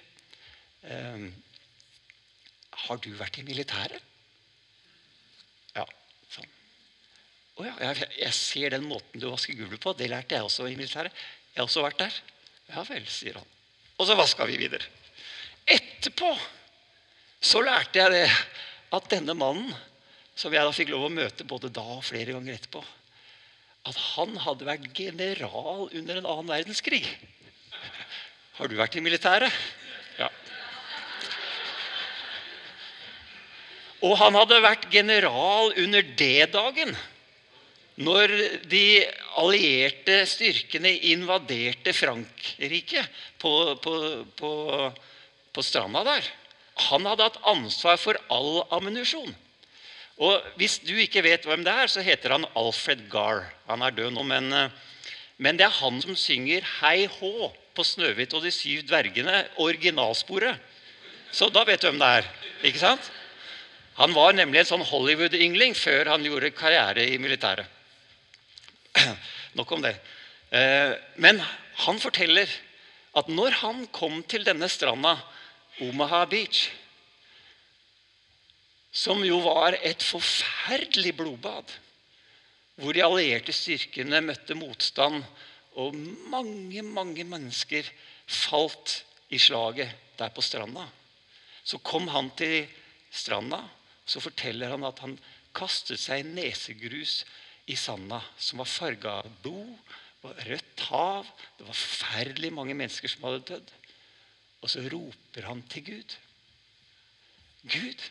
Eh, 0.83 1.25
har 2.85 3.01
du 3.01 3.09
vært 3.15 3.39
i 3.39 3.47
militæret? 3.47 4.11
Ja, 5.75 5.87
sånn. 6.31 6.51
Å 7.55 7.67
ja, 7.69 7.73
jeg, 7.87 8.11
jeg, 8.19 8.35
ser 8.35 8.75
den 8.75 8.87
måten 8.87 9.23
du 9.23 9.29
vasker 9.31 9.57
gulvet 9.57 9.83
på. 9.83 9.95
Det 9.95 10.11
lærte 10.11 10.37
jeg 10.37 10.47
også 10.47 10.67
i 10.69 10.77
militæret. 10.77 11.25
Jeg 11.53 11.61
har 11.63 11.69
også 11.69 11.85
vært 11.87 12.03
der. 12.03 12.21
Ja 12.73 12.83
vel, 12.87 13.07
sier 13.09 13.39
han. 13.39 13.54
Og 13.95 14.07
så 14.07 14.17
vaska 14.17 14.45
vi 14.49 14.57
videre. 14.59 14.83
Etterpå 15.65 16.33
så 17.45 17.61
lærte 17.61 17.99
jeg 17.99 18.11
det 18.13 18.27
at 18.95 19.09
denne 19.11 19.35
mannen, 19.37 19.71
som 20.35 20.53
jeg 20.53 20.65
da 20.65 20.73
fikk 20.75 20.91
lov 20.91 21.07
å 21.07 21.13
møte 21.13 21.47
både 21.47 21.71
da 21.73 21.83
og 21.97 22.03
flere 22.05 22.35
ganger 22.35 22.57
etterpå, 22.57 22.81
at 23.85 23.99
han 24.15 24.33
hadde 24.41 24.67
vært 24.67 24.87
general 24.97 25.87
under 25.87 26.19
en 26.19 26.27
annen 26.27 26.51
verdenskrig. 26.51 27.03
Har 28.57 28.71
du 28.71 28.75
vært 28.79 28.97
i 28.97 29.03
militæret? 29.03 29.53
Ja. 30.17 30.29
Og 34.05 34.15
han 34.19 34.37
hadde 34.37 34.63
vært 34.63 34.89
general 34.93 35.73
under 35.81 36.07
D-dagen. 36.17 36.95
Når 37.95 38.31
de 38.67 39.05
allierte 39.39 40.17
styrkene 40.27 40.91
invaderte 41.11 41.93
Frankrike 41.95 43.05
på, 43.39 43.53
på, 43.79 43.93
på, 44.35 44.51
på 45.55 45.63
stranda 45.63 46.03
der. 46.03 46.27
Han 46.89 47.07
hadde 47.07 47.29
hatt 47.29 47.43
ansvar 47.47 47.99
for 48.01 48.19
all 48.33 48.65
ammunisjon. 48.75 49.31
Og 50.19 50.43
Hvis 50.59 50.79
du 50.83 50.93
ikke 50.99 51.23
vet 51.23 51.47
hvem 51.47 51.63
det 51.63 51.71
er, 51.71 51.91
så 51.91 52.03
heter 52.03 52.35
han 52.35 52.47
Alfred 52.55 53.07
Garr. 53.11 53.45
Han 53.67 53.83
er 53.83 53.95
død 53.95 54.15
nå, 54.15 54.23
men, 54.27 54.51
eh, 54.53 54.69
men 55.37 55.59
det 55.59 55.67
er 55.67 55.79
han 55.81 56.01
som 56.01 56.15
synger 56.15 56.63
'Hei 56.63 57.07
hå' 57.07 57.51
på 57.75 57.83
'Snøhvit 57.83 58.33
og 58.33 58.43
de 58.43 58.51
syv 58.51 58.87
dvergene', 58.87 59.47
originalsporet. 59.59 60.59
Så 61.31 61.49
da 61.51 61.63
vet 61.63 61.81
du 61.81 61.87
hvem 61.87 61.99
det 61.99 62.07
er. 62.07 62.25
ikke 62.63 62.79
sant? 62.79 63.11
Han 63.95 64.13
var 64.13 64.33
nemlig 64.33 64.59
en 64.59 64.71
sånn 64.71 64.87
Hollywood-yngling 64.87 65.75
før 65.75 66.11
han 66.11 66.23
gjorde 66.23 66.51
karriere 66.51 67.07
i 67.07 67.17
militæret. 67.17 67.74
Nok 69.57 69.71
om 69.75 69.83
det. 69.83 69.95
Eh, 70.49 70.95
men 71.21 71.41
han 71.85 71.99
forteller 72.01 72.49
at 73.15 73.29
når 73.31 73.59
han 73.61 73.85
kom 73.95 74.21
til 74.27 74.45
denne 74.47 74.69
stranda, 74.71 75.15
Omaha 75.83 76.23
Beach, 76.31 76.69
som 78.95 79.23
jo 79.27 79.41
var 79.43 79.75
et 79.83 80.03
forferdelig 80.03 81.15
blodbad, 81.17 81.73
hvor 82.79 82.95
de 82.95 83.03
allierte 83.03 83.55
styrkene 83.55 84.21
møtte 84.23 84.55
motstand, 84.55 85.23
og 85.75 85.95
mange, 86.31 86.79
mange 86.83 87.25
mennesker 87.27 87.87
falt 88.27 89.01
i 89.29 89.39
slaget 89.39 89.91
der 90.19 90.31
på 90.31 90.43
stranda. 90.43 90.85
Så 91.63 91.81
kom 91.83 92.07
han 92.07 92.29
til 92.39 92.69
stranda, 93.11 93.59
så 94.05 94.21
forteller 94.23 94.71
han 94.71 94.87
at 94.87 95.01
han 95.03 95.17
kastet 95.55 95.99
seg 95.99 96.23
i 96.23 96.29
nesegrus 96.29 97.23
i 97.65 97.75
sanda, 97.79 98.21
som 98.37 98.61
var 98.61 98.69
farga 98.69 99.19
av 99.23 99.31
blod, 99.43 99.95
rødt 100.45 100.85
hav. 100.89 101.27
Det 101.57 101.65
var 101.67 101.77
forferdelig 101.77 102.51
mange 102.53 102.77
mennesker 102.77 103.11
som 103.11 103.27
hadde 103.27 103.43
dødd. 103.49 103.73
Og 104.65 104.71
så 104.71 104.85
roper 104.89 105.45
han 105.49 105.61
til 105.69 105.85
Gud. 105.89 106.15
Gud, 107.65 108.01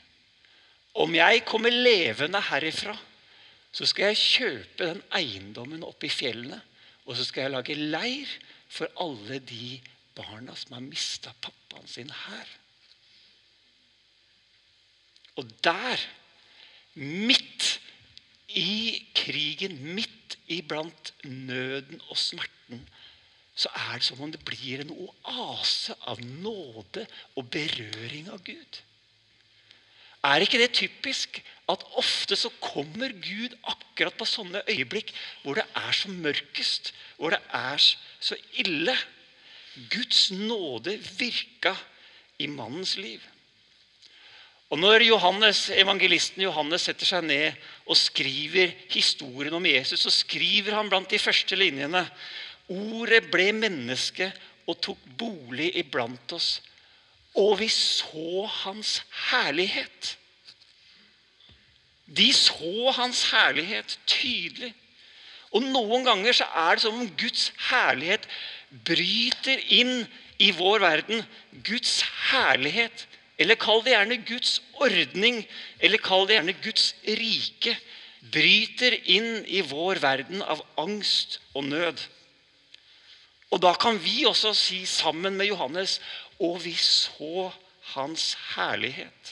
om 0.95 1.15
jeg 1.15 1.43
kommer 1.47 1.75
levende 1.75 2.41
herifra, 2.51 2.95
så 3.75 3.87
skal 3.91 4.13
jeg 4.13 4.23
kjøpe 4.23 4.91
den 4.93 5.03
eiendommen 5.15 5.83
oppe 5.87 6.07
i 6.07 6.13
fjellene. 6.15 6.61
Og 7.05 7.19
så 7.19 7.27
skal 7.27 7.47
jeg 7.47 7.55
lage 7.55 7.79
leir 7.79 8.31
for 8.71 8.91
alle 9.03 9.41
de 9.43 9.79
barna 10.15 10.55
som 10.59 10.77
har 10.77 10.85
mista 10.85 11.35
pappaen 11.43 11.89
sin 11.91 12.11
her. 12.11 12.53
Og 15.35 15.51
der, 15.67 15.99
midt 16.95 17.81
i 18.57 19.05
krigen, 19.17 19.77
midt 19.97 20.39
iblant 20.51 21.13
nøden 21.25 22.01
og 22.09 22.19
smerten, 22.19 22.83
så 23.55 23.71
er 23.75 23.99
det 23.99 24.07
som 24.07 24.21
om 24.25 24.33
det 24.35 24.43
blir 24.47 24.83
en 24.83 24.91
oase 24.91 25.95
av 26.11 26.19
nåde 26.23 27.05
og 27.39 27.51
berøring 27.55 28.31
av 28.35 28.43
Gud. 28.47 28.81
Er 30.25 30.43
ikke 30.43 30.59
det 30.59 30.73
typisk 30.75 31.43
at 31.69 31.85
ofte 32.01 32.37
så 32.37 32.51
kommer 32.63 33.13
Gud 33.13 33.55
akkurat 33.69 34.17
på 34.17 34.27
sånne 34.29 34.65
øyeblikk 34.73 35.13
hvor 35.43 35.59
det 35.59 35.67
er 35.77 35.93
som 35.97 36.17
mørkest, 36.25 36.93
hvor 37.19 37.35
det 37.37 37.43
er 37.53 37.79
så 37.79 38.39
ille? 38.65 38.97
Guds 39.91 40.31
nåde 40.31 40.97
virka 41.19 41.75
i 42.39 42.47
mannens 42.47 42.97
liv. 42.97 43.21
Og 44.75 44.81
Når 44.83 45.05
Johannes, 45.07 45.69
evangelisten 45.71 46.43
Johannes 46.43 46.89
setter 46.89 47.07
seg 47.07 47.23
ned 47.29 47.61
og 47.87 47.95
skriver 47.95 48.73
historien 48.91 49.55
om 49.55 49.69
Jesus, 49.69 50.03
så 50.03 50.11
skriver 50.11 50.75
han 50.75 50.91
blant 50.91 51.13
de 51.13 51.21
første 51.23 51.55
linjene 51.55 52.03
Ordet 52.75 53.29
ble 53.31 53.53
menneske 53.55 54.33
og 54.67 54.81
tok 54.83 54.99
bolig 55.21 55.69
iblant 55.79 56.33
oss, 56.35 56.57
og 57.39 57.59
vi 57.61 57.69
så 57.71 58.49
hans 58.65 58.97
herlighet. 59.29 60.15
De 62.07 62.33
så 62.35 62.91
hans 62.97 63.25
herlighet 63.31 63.99
tydelig. 64.11 64.73
Og 65.55 65.63
Noen 65.71 66.03
ganger 66.09 66.35
så 66.35 66.51
er 66.65 66.75
det 66.75 66.83
som 66.83 66.99
om 66.99 67.11
Guds 67.21 67.51
herlighet 67.71 68.27
bryter 68.89 69.61
inn 69.77 70.09
i 70.43 70.51
vår 70.57 70.83
verden. 70.83 71.23
Guds 71.63 72.01
herlighet, 72.33 73.07
eller 73.39 73.59
kall 73.59 73.83
det 73.83 73.95
gjerne 73.95 74.21
Guds 74.27 74.59
ordning, 74.83 75.43
eller 75.83 76.03
kall 76.03 76.29
det 76.29 76.39
gjerne 76.39 76.57
Guds 76.63 76.93
rike, 77.07 77.75
bryter 78.35 78.97
inn 79.11 79.43
i 79.47 79.61
vår 79.67 80.01
verden 80.03 80.43
av 80.43 80.63
angst 80.81 81.41
og 81.53 81.67
nød. 81.69 82.01
Og 83.53 83.61
da 83.63 83.75
kan 83.79 83.99
vi 84.03 84.25
også 84.27 84.55
si 84.57 84.83
sammen 84.89 85.37
med 85.39 85.47
Johannes 85.47 86.01
Og 86.43 86.57
vi 86.65 86.73
så 86.75 87.53
hans 87.95 88.33
herlighet. 88.57 89.29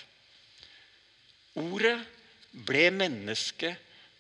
Ordet 1.59 1.97
ble 2.53 2.85
menneske 2.95 3.73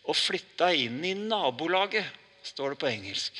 og 0.02 0.18
flytta 0.18 0.72
inn 0.74 0.98
i 1.06 1.12
nabolaget, 1.14 2.08
står 2.42 2.74
det 2.74 2.80
på 2.82 2.90
engelsk. 2.90 3.38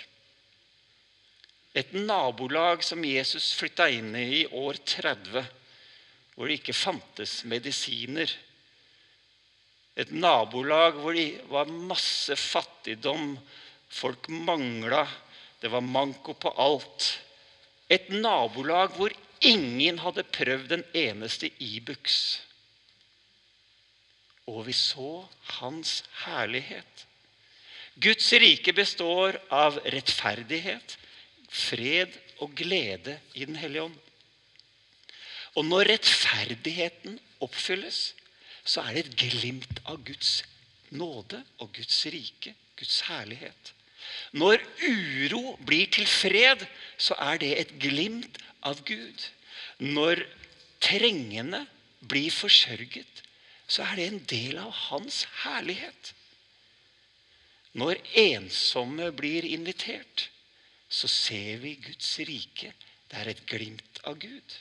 Et 1.75 1.91
nabolag 1.97 2.85
som 2.87 3.03
Jesus 3.03 3.51
flytta 3.59 3.89
inn 3.91 4.15
i 4.15 4.27
i 4.43 4.47
år 4.47 4.79
30, 4.87 5.43
hvor 6.35 6.49
det 6.49 6.61
ikke 6.61 6.77
fantes 6.77 7.43
medisiner. 7.49 8.31
Et 9.97 10.12
nabolag 10.12 10.97
hvor 11.01 11.17
det 11.17 11.43
var 11.51 11.69
masse 11.69 12.37
fattigdom, 12.37 13.37
folk 13.93 14.29
mangla 14.29 15.05
det 15.62 15.71
var 15.71 15.85
manko 15.87 16.35
på 16.35 16.51
alt. 16.59 17.05
Et 17.89 18.09
nabolag 18.11 18.97
hvor 18.97 19.12
ingen 19.47 20.01
hadde 20.03 20.25
prøvd 20.35 20.75
en 20.75 20.83
eneste 20.97 21.53
Ibux. 21.62 22.17
Og 24.51 24.65
vi 24.67 24.75
så 24.75 25.23
hans 25.61 26.01
herlighet. 26.25 27.07
Guds 28.03 28.33
rike 28.43 28.75
består 28.75 29.39
av 29.55 29.79
rettferdighet, 29.95 30.97
fred 31.47 32.17
og 32.43 32.57
glede 32.59 33.21
i 33.39 33.47
Den 33.47 33.61
hellige 33.61 33.87
ånd. 33.87 33.99
Og 35.56 35.66
når 35.68 35.90
rettferdigheten 35.92 37.18
oppfylles, 37.44 38.14
så 38.64 38.85
er 38.87 38.97
det 38.97 39.04
et 39.04 39.16
glimt 39.21 39.82
av 39.85 40.00
Guds 40.06 40.40
nåde 40.92 41.42
og 41.61 41.73
Guds 41.76 41.99
rike, 42.12 42.54
Guds 42.78 43.00
herlighet. 43.09 43.73
Når 44.32 44.62
uro 44.88 45.56
blir 45.66 45.90
til 45.92 46.06
fred, 46.09 46.64
så 46.99 47.16
er 47.21 47.40
det 47.42 47.52
et 47.59 47.75
glimt 47.82 48.38
av 48.66 48.80
Gud. 48.87 49.28
Når 49.78 50.25
trengende 50.82 51.64
blir 52.09 52.32
forsørget, 52.35 53.23
så 53.66 53.87
er 53.87 53.97
det 53.99 54.09
en 54.09 54.25
del 54.30 54.59
av 54.61 54.73
hans 54.88 55.23
herlighet. 55.44 56.14
Når 57.78 58.00
ensomme 58.21 59.09
blir 59.16 59.47
invitert, 59.49 60.28
så 60.92 61.09
ser 61.09 61.62
vi 61.62 61.78
Guds 61.80 62.18
rike. 62.28 62.73
Det 63.09 63.21
er 63.21 63.32
et 63.32 63.47
glimt 63.49 64.02
av 64.04 64.18
Gud. 64.21 64.59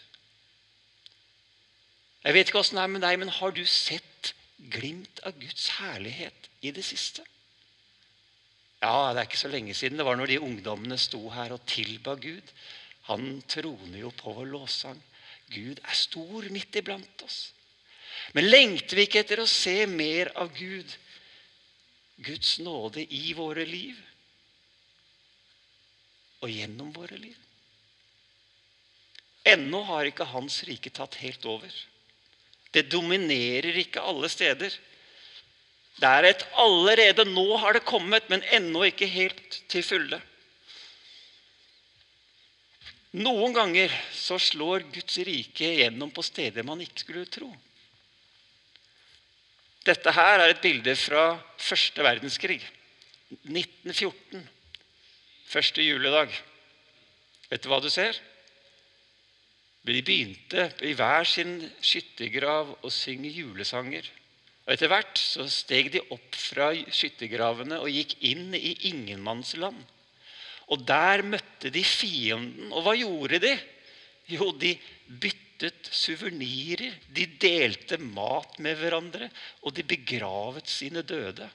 Jeg 2.21 2.35
vet 2.35 2.49
ikke 2.49 2.61
åssen 2.61 2.77
det 2.77 2.85
er 2.85 2.93
med 2.93 3.03
deg, 3.05 3.17
men 3.21 3.33
har 3.33 3.53
du 3.55 3.63
sett 3.65 4.33
glimt 4.71 5.21
av 5.25 5.37
Guds 5.41 5.71
herlighet 5.79 6.49
i 6.61 6.73
det 6.75 6.83
siste? 6.85 7.25
Ja, 8.81 9.13
det 9.13 9.21
er 9.21 9.29
ikke 9.29 9.41
så 9.41 9.49
lenge 9.49 9.73
siden. 9.77 9.97
Det 9.97 10.05
var 10.05 10.17
når 10.17 10.29
de 10.29 10.41
ungdommene 10.41 10.97
sto 11.01 11.21
her 11.33 11.53
og 11.53 11.65
tilba 11.69 12.15
Gud. 12.21 12.53
Han 13.09 13.41
troner 13.49 13.99
jo 14.03 14.11
på 14.17 14.33
vår 14.37 14.49
lovsang. 14.53 15.01
Gud 15.53 15.81
er 15.81 15.97
stor 15.97 16.47
midt 16.53 16.77
iblant 16.77 17.25
oss. 17.25 17.51
Men 18.33 18.49
lengter 18.49 18.97
vi 18.97 19.05
ikke 19.07 19.21
etter 19.23 19.41
å 19.41 19.49
se 19.49 19.85
mer 19.89 20.31
av 20.39 20.53
Gud? 20.57 20.97
Guds 22.21 22.59
nåde 22.61 23.01
i 23.01 23.31
våre 23.33 23.65
liv 23.65 23.97
og 26.41 26.49
gjennom 26.49 26.91
våre 26.93 27.17
liv? 27.17 27.37
Ennå 29.45 29.81
har 29.89 30.09
ikke 30.09 30.29
Hans 30.29 30.61
rike 30.69 30.93
tatt 30.93 31.17
helt 31.21 31.45
over. 31.49 31.73
Det 32.71 32.87
dominerer 32.91 33.75
ikke 33.81 34.03
alle 34.03 34.29
steder. 34.31 34.73
Det 36.01 36.09
er 36.09 36.27
et 36.29 36.45
allerede 36.57 37.25
nå 37.29 37.57
har 37.61 37.75
det 37.75 37.85
kommet, 37.85 38.29
men 38.31 38.43
ennå 38.55 38.85
ikke 38.87 39.09
helt 39.11 39.57
til 39.69 39.83
fulle. 39.85 40.21
Noen 43.11 43.51
ganger 43.51 43.91
så 44.15 44.37
slår 44.39 44.85
Guds 44.93 45.17
rike 45.27 45.73
gjennom 45.81 46.13
på 46.15 46.23
steder 46.23 46.63
man 46.63 46.79
ikke 46.83 47.03
skulle 47.03 47.27
tro. 47.27 47.49
Dette 49.83 50.13
her 50.13 50.39
er 50.39 50.53
et 50.53 50.61
bilde 50.63 50.93
fra 50.95 51.25
første 51.59 52.05
verdenskrig. 52.05 52.61
1914. 53.43 54.43
Første 55.51 55.83
juledag. 55.83 56.31
Vet 57.51 57.63
du 57.63 57.71
hva 57.71 57.81
du 57.83 57.89
ser? 57.91 58.15
De 59.81 60.01
begynte 60.05 60.67
i 60.85 60.93
hver 60.93 61.25
sin 61.25 61.55
skyttergrav 61.81 62.75
å 62.85 62.91
synge 62.93 63.31
julesanger. 63.33 64.05
Og 64.67 64.75
Etter 64.75 64.91
hvert 64.91 65.17
så 65.17 65.47
steg 65.49 65.89
de 65.95 66.03
opp 66.13 66.37
fra 66.37 66.69
skyttergravene 66.93 67.79
og 67.81 67.89
gikk 67.89 68.13
inn 68.29 68.53
i 68.53 68.75
ingenmannsland. 68.91 69.79
Og 70.71 70.85
der 70.87 71.25
møtte 71.25 71.71
de 71.73 71.81
fienden. 71.83 72.69
Og 72.69 72.85
hva 72.85 72.93
gjorde 72.95 73.41
de? 73.43 73.55
Jo, 74.31 74.51
de 74.53 74.75
byttet 75.09 75.89
suvenirer. 75.91 76.93
De 77.09 77.25
delte 77.41 77.97
mat 78.01 78.61
med 78.63 78.77
hverandre, 78.79 79.31
og 79.65 79.73
de 79.75 79.83
begravet 79.83 80.69
sine 80.69 81.01
døde. 81.01 81.49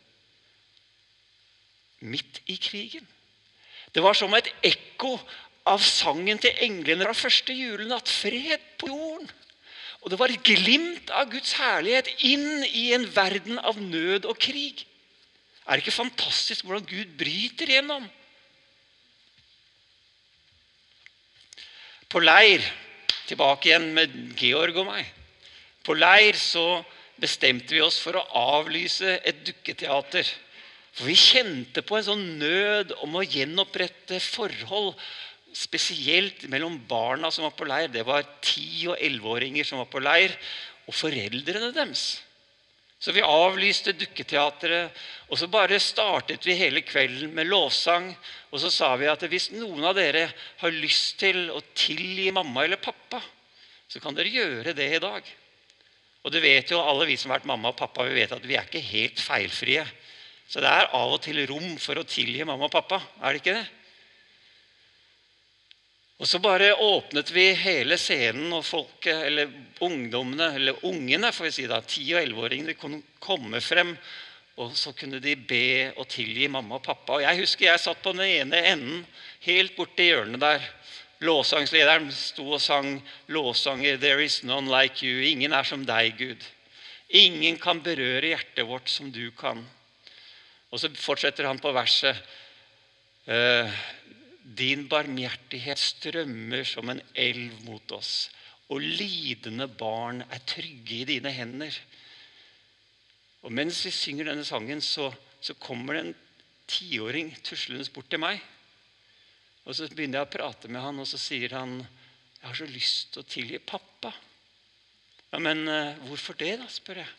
Midt 2.04 2.42
i 2.52 2.59
krigen. 2.61 3.06
Det 3.95 4.02
var 4.04 4.18
som 4.18 4.35
et 4.37 4.50
ekko 4.66 5.14
av 5.66 5.82
sangen 5.82 6.38
til 6.42 6.54
englene 6.64 7.06
fra 7.08 7.16
første 7.16 7.54
julenatt. 7.56 8.11
Fred 8.11 8.62
på 8.80 8.90
jorden. 8.92 9.30
Og 10.04 10.12
det 10.12 10.18
var 10.20 10.30
et 10.30 10.44
glimt 10.46 11.11
av 11.11 11.26
Guds 11.32 11.56
herlighet 11.58 12.08
inn 12.28 12.62
i 12.68 12.92
en 12.94 13.08
verden 13.11 13.58
av 13.58 13.80
nød 13.82 14.28
og 14.30 14.38
krig. 14.38 14.85
Er 15.66 15.75
det 15.75 15.82
ikke 15.82 15.99
fantastisk 15.99 16.66
hvordan 16.66 16.87
Gud 16.87 17.16
bryter 17.18 17.73
gjennom? 17.75 18.06
På 22.06 22.23
leir 22.23 22.62
Tilbake 23.26 23.66
igjen 23.66 23.88
med 23.90 24.12
Georg 24.38 24.76
og 24.78 24.87
meg. 24.87 25.06
På 25.82 25.96
leir 25.99 26.37
så 26.38 26.85
bestemte 27.18 27.75
vi 27.75 27.82
oss 27.82 27.99
for 27.99 28.14
å 28.14 28.26
avlyse 28.38 29.16
et 29.26 29.40
dukketeater. 29.49 30.28
For 30.94 31.11
vi 31.11 31.16
kjente 31.18 31.82
på 31.82 31.99
en 31.99 32.06
sånn 32.06 32.26
nød 32.38 32.94
om 33.02 33.18
å 33.18 33.25
gjenopprette 33.26 34.20
forhold 34.23 34.94
spesielt 35.56 36.44
mellom 36.52 36.76
barna 36.88 37.30
som 37.32 37.46
var 37.46 37.54
på 37.56 37.66
leir. 37.68 37.88
Det 37.92 38.04
var 38.06 38.26
ti- 38.44 38.88
og 38.90 38.98
elleveåringer 39.00 39.64
som 39.64 39.80
var 39.80 39.88
på 39.90 40.02
leir, 40.02 40.34
og 40.86 40.94
foreldrene 40.94 41.72
deres. 41.75 42.20
Så 42.98 43.12
vi 43.12 43.25
avlyste 43.25 43.92
dukketeatret, 43.92 44.92
og 45.28 45.38
så 45.38 45.48
bare 45.52 45.78
startet 45.82 46.46
vi 46.46 46.56
hele 46.56 46.80
kvelden 46.86 47.34
med 47.36 47.48
lovsang. 47.50 48.08
Og 48.52 48.62
så 48.62 48.70
sa 48.72 48.94
vi 48.96 49.08
at 49.10 49.25
hvis 49.28 49.50
noen 49.52 49.84
av 49.84 49.96
dere 49.98 50.30
har 50.62 50.72
lyst 50.72 51.18
til 51.20 51.50
å 51.52 51.60
tilgi 51.76 52.30
mamma 52.32 52.64
eller 52.64 52.80
pappa, 52.80 53.20
så 53.86 54.00
kan 54.02 54.16
dere 54.16 54.32
gjøre 54.32 54.75
det 54.76 54.88
i 54.96 55.02
dag. 55.02 55.28
Og 56.25 56.32
du 56.32 56.40
vet 56.42 56.72
jo, 56.72 56.80
alle 56.82 57.06
vi 57.06 57.18
som 57.20 57.30
har 57.30 57.38
vært 57.38 57.50
mamma 57.52 57.70
og 57.70 57.78
pappa, 57.78 58.06
vi 58.08 58.16
vet 58.16 58.32
at 58.34 58.46
vi 58.46 58.56
er 58.58 58.66
ikke 58.66 58.82
helt 58.82 59.20
feilfrie. 59.22 59.84
Så 60.48 60.62
det 60.62 60.70
er 60.70 60.88
av 60.96 61.12
og 61.12 61.20
til 61.22 61.38
rom 61.50 61.76
for 61.82 61.98
å 62.00 62.06
tilgi 62.06 62.46
mamma 62.46 62.66
og 62.66 62.75
pappa. 62.75 62.98
Er 63.20 63.34
det 63.34 63.42
ikke 63.42 63.58
det? 63.58 63.66
Og 66.16 66.28
så 66.28 66.38
bare 66.40 66.70
åpnet 66.80 67.28
vi 67.35 67.50
hele 67.61 67.99
scenen, 68.00 68.49
og 68.56 68.64
folket, 68.64 69.18
eller 69.28 69.52
ungdommene, 69.85 70.49
eller 70.56 70.85
ungene, 70.88 71.32
får 71.32 71.49
vi 71.50 71.52
si 71.58 71.66
da, 71.68 71.82
10- 71.82 72.14
og 72.14 72.23
11-åringene, 72.23 72.76
kunne 72.80 73.02
komme 73.20 73.61
frem. 73.61 73.92
Og 74.56 74.73
så 74.73 74.94
kunne 74.96 75.20
de 75.20 75.35
be 75.37 75.92
og 76.00 76.06
tilgi 76.08 76.49
mamma 76.49 76.78
og 76.78 76.87
pappa. 76.87 77.18
Og 77.18 77.26
Jeg 77.26 77.42
husker 77.42 77.66
jeg 77.68 77.82
satt 77.82 78.00
på 78.00 78.14
den 78.16 78.25
ene 78.25 78.62
enden, 78.73 79.02
helt 79.44 79.76
borti 79.76 80.08
hjørnet 80.08 80.40
der. 80.40 80.64
Låsangslederen 81.20 82.08
sto 82.12 82.44
og 82.52 82.61
sang 82.61 83.02
«Låsanger, 83.28 83.96
'There 83.96 84.25
is 84.25 84.42
none 84.42 84.68
like 84.68 85.04
you'. 85.04 85.25
Ingen 85.25 85.52
er 85.52 85.64
som 85.64 85.85
deg, 85.85 86.16
Gud. 86.18 86.44
Ingen 87.08 87.58
kan 87.58 87.80
berøre 87.80 88.32
hjertet 88.32 88.66
vårt 88.66 88.88
som 88.88 89.12
du 89.12 89.30
kan. 89.30 89.64
Og 90.70 90.80
så 90.80 90.90
fortsetter 90.96 91.46
han 91.46 91.58
på 91.58 91.73
verset. 91.73 92.16
Uh, 93.26 93.70
din 94.46 94.86
barmhjertighet 94.88 95.80
strømmer 95.80 96.62
som 96.68 96.92
en 96.92 97.02
elv 97.18 97.64
mot 97.66 97.92
oss, 97.96 98.28
og 98.70 98.82
lidende 98.82 99.66
barn 99.70 100.22
er 100.30 100.42
trygge 100.46 101.00
i 101.00 101.08
dine 101.08 101.32
hender. 101.34 101.74
Og 103.46 103.54
Mens 103.54 103.84
vi 103.86 103.92
synger 103.94 104.30
denne 104.30 104.46
sangen, 104.46 104.82
så, 104.82 105.10
så 105.40 105.54
kommer 105.58 105.94
det 105.94 106.04
en 106.04 106.14
tiåring 106.66 107.30
tuslende 107.46 107.86
bort 107.94 108.10
til 108.10 108.22
meg. 108.22 108.40
Og 109.66 109.74
Så 109.74 109.88
begynner 109.90 110.20
jeg 110.20 110.28
å 110.28 110.34
prate 110.36 110.70
med 110.70 110.82
han, 110.82 110.98
og 111.02 111.08
så 111.10 111.18
sier 111.18 111.54
han 111.58 111.80
jeg 111.82 112.46
har 112.46 112.58
så 112.58 112.66
lyst 112.71 113.12
til 113.14 113.23
å 113.23 113.26
tilgi 113.26 113.58
pappa. 113.58 114.12
Ja, 115.32 115.40
Men 115.42 115.66
uh, 115.66 115.97
hvorfor 116.06 116.36
det, 116.38 116.52
da, 116.60 116.68
spør 116.71 117.00
jeg. 117.02 117.10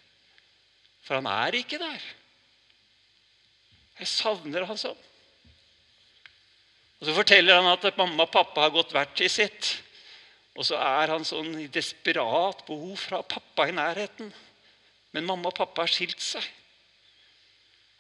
For 1.04 1.20
han 1.20 1.28
er 1.28 1.58
ikke 1.60 1.80
der. 1.82 2.04
Jeg 3.98 4.12
savner 4.12 4.68
han 4.70 4.80
sånn. 4.80 5.00
Og 6.98 7.06
Så 7.06 7.14
forteller 7.14 7.60
han 7.60 7.70
at 7.70 7.98
mamma 7.98 8.26
og 8.26 8.34
pappa 8.34 8.66
har 8.66 8.74
gått 8.74 8.94
hvert 8.96 9.14
til 9.18 9.30
sitt. 9.30 9.76
Og 10.58 10.66
så 10.66 10.80
er 10.82 11.14
han 11.14 11.26
sånn 11.26 11.54
i 11.62 11.68
desperat 11.70 12.64
behov 12.66 12.98
fra 12.98 13.22
pappa 13.22 13.68
i 13.70 13.76
nærheten. 13.76 14.32
Men 15.14 15.28
mamma 15.28 15.52
og 15.52 15.58
pappa 15.60 15.86
har 15.86 15.94
skilt 15.94 16.22
seg. 16.22 16.42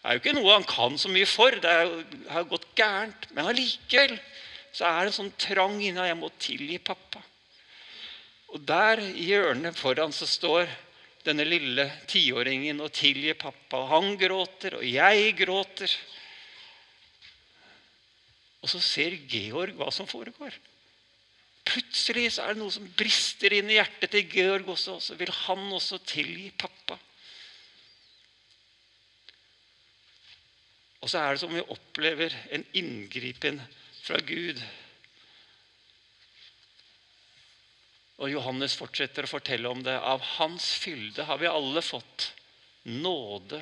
Det 0.01 0.10
er 0.10 0.17
jo 0.17 0.21
ikke 0.23 0.33
noe 0.38 0.55
han 0.55 0.65
kan 0.65 0.97
så 0.97 1.12
mye 1.12 1.27
for. 1.29 1.53
Det 1.62 1.75
har 2.31 2.49
gått 2.49 2.67
gærent. 2.79 3.29
Men 3.36 3.51
allikevel 3.51 4.15
er 4.15 4.99
det 5.01 5.12
en 5.12 5.17
sånn 5.19 5.33
trang 5.41 5.77
inni 5.81 6.01
at 6.01 6.10
jeg 6.10 6.19
må 6.19 6.31
tilgi 6.41 6.77
pappa. 6.81 7.21
Og 8.55 8.62
der 8.65 9.01
i 9.03 9.27
hjørnet 9.29 9.77
foran 9.77 10.13
så 10.15 10.25
står 10.29 10.69
denne 11.27 11.43
lille 11.45 11.89
tiåringen 12.07 12.79
og 12.81 12.93
tilgir 12.95 13.36
pappa. 13.39 13.83
Han 13.91 14.15
gråter, 14.19 14.77
og 14.79 14.86
jeg 14.88 15.33
gråter. 15.38 15.91
Og 18.63 18.72
så 18.72 18.82
ser 18.84 19.15
Georg 19.30 19.78
hva 19.78 19.91
som 19.93 20.10
foregår. 20.10 20.56
Plutselig 21.67 22.32
så 22.36 22.46
er 22.46 22.56
det 22.56 22.62
noe 22.62 22.74
som 22.74 22.88
brister 22.98 23.54
inn 23.54 23.70
i 23.70 23.78
hjertet 23.78 24.13
til 24.13 24.26
Georg 24.32 24.70
også. 24.72 24.98
Og 24.98 25.04
så 25.04 25.17
vil 25.20 25.32
han 25.43 25.67
også 25.76 26.00
tilgi 26.08 26.50
pappa. 26.58 26.98
Og 31.04 31.12
så 31.12 31.22
er 31.22 31.36
det 31.36 31.43
som 31.43 31.54
vi 31.54 31.63
opplever 31.63 32.34
en 32.56 32.65
inngripen 32.76 33.62
fra 34.02 34.20
Gud. 34.26 34.60
Og 38.17 38.32
Johannes 38.34 38.76
fortsetter 38.80 39.28
å 39.28 39.30
fortelle 39.30 39.70
om 39.70 39.84
det. 39.86 39.93
Av 39.93 40.24
hans 40.39 40.72
fylde 40.82 41.28
har 41.28 41.38
vi 41.41 41.52
alle 41.52 41.84
fått 41.86 42.32
nåde 42.88 43.62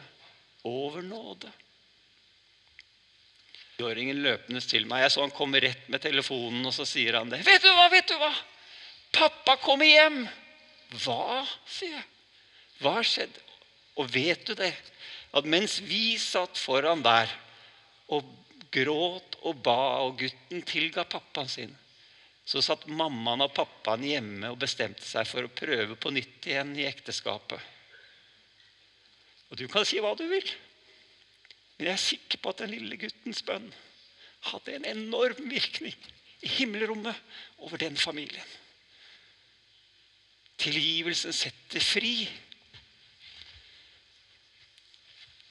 over 0.65 1.03
nåde. 1.03 1.51
Tiåringen 3.75 4.21
løpende 4.23 4.61
til 4.63 4.85
meg. 4.87 5.03
Jeg 5.03 5.13
så 5.15 5.25
han 5.25 5.33
komme 5.35 5.59
rett 5.63 5.89
med 5.91 6.03
telefonen, 6.03 6.63
og 6.65 6.73
så 6.75 6.85
sier 6.87 7.19
han 7.19 7.31
det. 7.31 7.41
'Vet 7.43 7.63
du 7.63 7.71
hva, 7.71 7.89
vet 7.91 8.07
du 8.07 8.15
hva? 8.19 8.31
Pappa 9.11 9.57
kommer 9.63 9.85
hjem!' 9.85 10.27
'Hva?' 10.95 11.47
sier 11.67 11.97
jeg. 11.97 12.05
'Hva 12.79 12.95
har 12.99 13.07
skjedd?' 13.07 13.41
Og 13.95 14.09
vet 14.11 14.45
du 14.47 14.55
det? 14.55 14.73
At 15.35 15.47
mens 15.47 15.79
vi 15.83 16.17
satt 16.19 16.57
foran 16.59 17.03
der 17.03 17.31
og 18.11 18.23
gråt 18.71 19.37
og 19.47 19.61
ba, 19.63 20.03
og 20.03 20.19
gutten 20.19 20.63
tilga 20.67 21.05
pappaen 21.07 21.49
sin, 21.49 21.75
så 22.45 22.61
satt 22.61 22.87
mammaen 22.87 23.43
og 23.45 23.53
pappaen 23.55 24.03
hjemme 24.05 24.51
og 24.51 24.59
bestemte 24.61 25.05
seg 25.05 25.27
for 25.27 25.47
å 25.47 25.53
prøve 25.53 25.95
på 25.97 26.11
nytt 26.13 26.45
igjen 26.49 26.75
i 26.77 26.85
ekteskapet. 26.87 27.71
Og 29.49 29.57
du 29.57 29.65
kan 29.71 29.85
si 29.87 30.01
hva 30.03 30.13
du 30.17 30.25
vil. 30.29 30.45
Men 31.77 31.89
jeg 31.89 31.93
er 31.93 32.03
sikker 32.03 32.41
på 32.41 32.53
at 32.53 32.61
den 32.63 32.71
lille 32.71 32.97
guttens 32.99 33.41
bønn 33.43 33.67
hadde 34.51 34.75
en 34.75 34.85
enorm 34.87 35.49
virkning 35.49 35.95
i 36.45 36.51
himmelrommet 36.59 37.15
over 37.57 37.81
den 37.81 37.97
familien. 37.97 38.53
Tilgivelsen 40.61 41.33
setter 41.35 41.83
fri. 41.83 42.13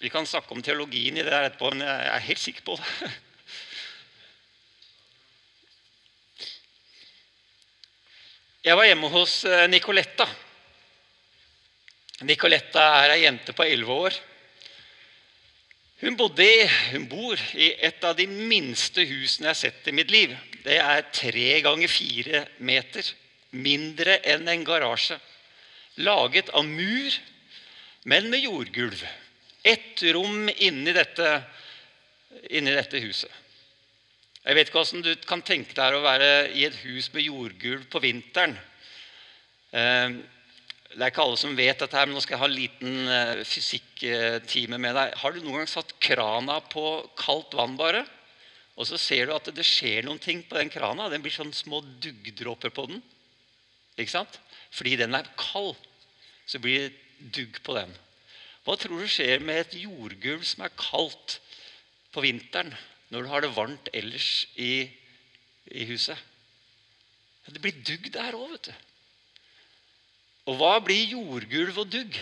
Vi 0.00 0.08
kan 0.12 0.26
snakke 0.26 0.52
om 0.52 0.62
teologien 0.64 1.16
i 1.16 1.22
det 1.24 1.32
der 1.32 1.48
etterpå, 1.48 1.70
men 1.74 1.84
jeg 1.84 2.08
er 2.14 2.26
helt 2.28 2.40
sikker 2.40 2.64
på 2.64 2.78
det. 2.80 3.12
Jeg 8.64 8.76
var 8.80 8.86
hjemme 8.88 9.10
hos 9.12 9.42
eh, 9.44 9.66
Nicoletta. 9.68 10.24
Nicoletta 12.24 12.84
er 13.02 13.12
ei 13.12 13.24
jente 13.26 13.52
på 13.52 13.66
11 13.66 13.92
år. 13.92 14.16
Hun, 16.02 16.16
bodde, 16.18 16.46
hun, 16.90 17.06
bor 17.06 17.38
i 17.54 17.70
et 17.86 18.02
av 18.04 18.16
de 18.18 18.26
minste 18.26 19.04
husene 19.06 19.46
jeg 19.46 19.52
har 19.52 19.60
sett 19.60 19.90
i 19.90 19.94
mitt 19.94 20.10
liv. 20.10 20.34
Det 20.64 20.80
er 20.82 21.06
tre 21.14 21.60
ganger 21.62 21.90
fire 21.92 22.42
meter. 22.58 23.06
Mindre 23.54 24.18
enn 24.26 24.48
en 24.50 24.64
garasje. 24.66 25.20
Laget 26.02 26.50
av 26.50 26.66
mur, 26.66 27.14
men 28.10 28.26
med 28.32 28.42
jordgulv. 28.42 29.04
Ett 29.62 30.02
rom 30.16 30.50
inni 30.50 30.92
dette, 30.92 31.30
inni 32.50 32.74
dette 32.74 32.98
huset. 33.04 33.30
Jeg 34.44 34.58
vet 34.58 34.68
ikke 34.68 34.82
hvordan 34.82 35.04
du 35.06 35.14
kan 35.24 35.40
tenke 35.46 35.72
deg 35.78 35.94
å 35.96 36.02
være 36.04 36.32
i 36.52 36.66
et 36.66 36.74
hus 36.82 37.06
med 37.14 37.24
jordgulv 37.24 37.86
på 37.88 38.02
vinteren. 38.02 38.58
Det 40.94 41.02
er 41.02 41.10
ikke 41.10 41.24
alle 41.24 41.38
som 41.40 41.56
vet 41.58 41.80
dette, 41.82 41.96
her, 41.98 42.06
men 42.06 42.14
nå 42.14 42.20
skal 42.22 42.36
jeg 42.36 42.42
ha 42.44 42.46
en 42.46 42.54
liten 42.54 43.08
uh, 43.10 43.40
fysikktime 43.48 44.78
med 44.78 44.94
deg. 44.94 45.16
Har 45.18 45.34
du 45.34 45.40
noen 45.42 45.64
gang 45.64 45.70
satt 45.70 45.96
krana 46.02 46.60
på 46.70 46.84
kaldt 47.18 47.56
vann 47.58 47.74
bare? 47.78 48.04
Og 48.78 48.86
så 48.86 48.98
ser 48.98 49.26
du 49.26 49.34
at 49.34 49.50
det 49.54 49.66
skjer 49.66 50.06
noen 50.06 50.22
ting 50.22 50.44
på 50.46 50.58
den 50.58 50.70
krana. 50.70 51.08
Den 51.10 51.22
blir 51.24 51.34
sånn 51.34 51.50
små 51.54 51.80
duggdråper 52.02 52.74
på 52.74 52.86
den. 52.90 53.02
Ikke 53.98 54.14
sant? 54.14 54.38
Fordi 54.74 54.96
den 55.02 55.14
er 55.18 55.30
kald, 55.38 55.74
så 56.46 56.62
blir 56.62 56.86
det 56.88 57.32
dugg 57.34 57.58
på 57.66 57.76
den. 57.76 57.90
Hva 58.64 58.78
tror 58.80 59.02
du 59.02 59.10
skjer 59.10 59.42
med 59.44 59.60
et 59.60 59.76
jordgulv 59.82 60.46
som 60.46 60.64
er 60.64 60.78
kaldt 60.78 61.38
på 62.14 62.22
vinteren, 62.24 62.72
når 63.10 63.26
du 63.26 63.30
har 63.30 63.44
det 63.44 63.54
varmt 63.54 63.90
ellers 63.94 64.46
i, 64.54 64.86
i 65.74 65.86
huset? 65.90 66.18
Det 67.50 67.60
blir 67.60 67.82
dugg 67.84 68.08
der 68.14 68.38
òg, 68.38 68.54
vet 68.54 68.70
du. 68.70 68.74
Og 70.44 70.58
hva 70.60 70.76
blir 70.84 71.14
jordgulv 71.14 71.78
og 71.80 71.90
dugg? 71.92 72.16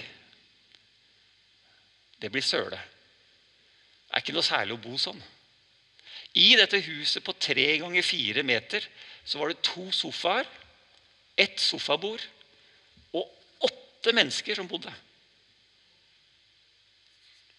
Det 2.23 2.31
blir 2.31 2.45
søle. 2.47 2.79
Det 2.79 4.15
er 4.15 4.23
ikke 4.23 4.35
noe 4.37 4.47
særlig 4.47 4.77
å 4.77 4.83
bo 4.83 4.99
sånn. 5.01 5.23
I 6.39 6.55
dette 6.57 6.81
huset 6.87 7.25
på 7.25 7.35
tre 7.37 7.67
ganger 7.83 8.07
fire 8.07 8.45
meter 8.47 8.85
så 9.25 9.41
var 9.41 9.51
det 9.53 9.65
to 9.67 9.89
sofaer, 9.95 10.47
ett 11.37 11.61
sofabord 11.61 12.23
og 13.17 13.67
åtte 13.67 14.13
mennesker 14.15 14.57
som 14.57 14.69
bodde. 14.69 14.93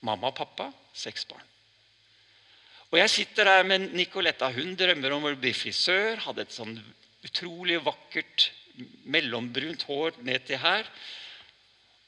Mamma 0.03 0.29
og 0.29 0.37
pappa, 0.37 0.69
seks 0.93 1.25
barn. 1.29 1.43
Og 2.93 2.99
Jeg 2.99 3.09
sitter 3.09 3.49
der 3.49 3.63
med 3.65 3.93
Nicoletta. 3.97 4.51
Hun 4.53 4.75
drømmer 4.77 5.15
om 5.15 5.23
å 5.25 5.31
bli 5.33 5.53
frisør. 5.57 6.19
Hadde 6.27 6.43
et 6.45 6.53
sånn 6.53 6.75
utrolig 7.25 7.79
vakkert 7.81 8.51
mellombrunt 9.05 9.85
hår 9.89 10.19
ned 10.25 10.45
til 10.47 10.61
her. 10.61 10.87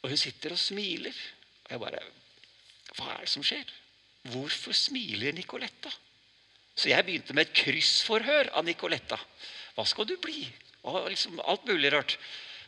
Og 0.03 0.11
hun 0.13 0.19
sitter 0.19 0.55
og 0.55 0.61
smiler. 0.61 1.15
Og 1.65 1.75
jeg 1.75 1.83
bare 1.83 2.03
Hva 2.95 3.11
er 3.15 3.25
det 3.25 3.31
som 3.33 3.43
skjer? 3.43 3.71
Hvorfor 4.31 4.73
smiler 4.77 5.35
Nicoletta? 5.35 5.91
Så 6.75 6.89
jeg 6.91 7.05
begynte 7.07 7.35
med 7.35 7.47
et 7.47 7.55
kryssforhør 7.55 8.51
av 8.55 8.65
Nicoletta. 8.67 9.17
Hva 9.75 9.85
skal 9.87 10.07
du 10.07 10.15
bli? 10.21 10.45
Og 10.87 11.09
liksom 11.09 11.41
alt 11.43 11.65
mulig 11.67 11.91
rart. 11.93 12.17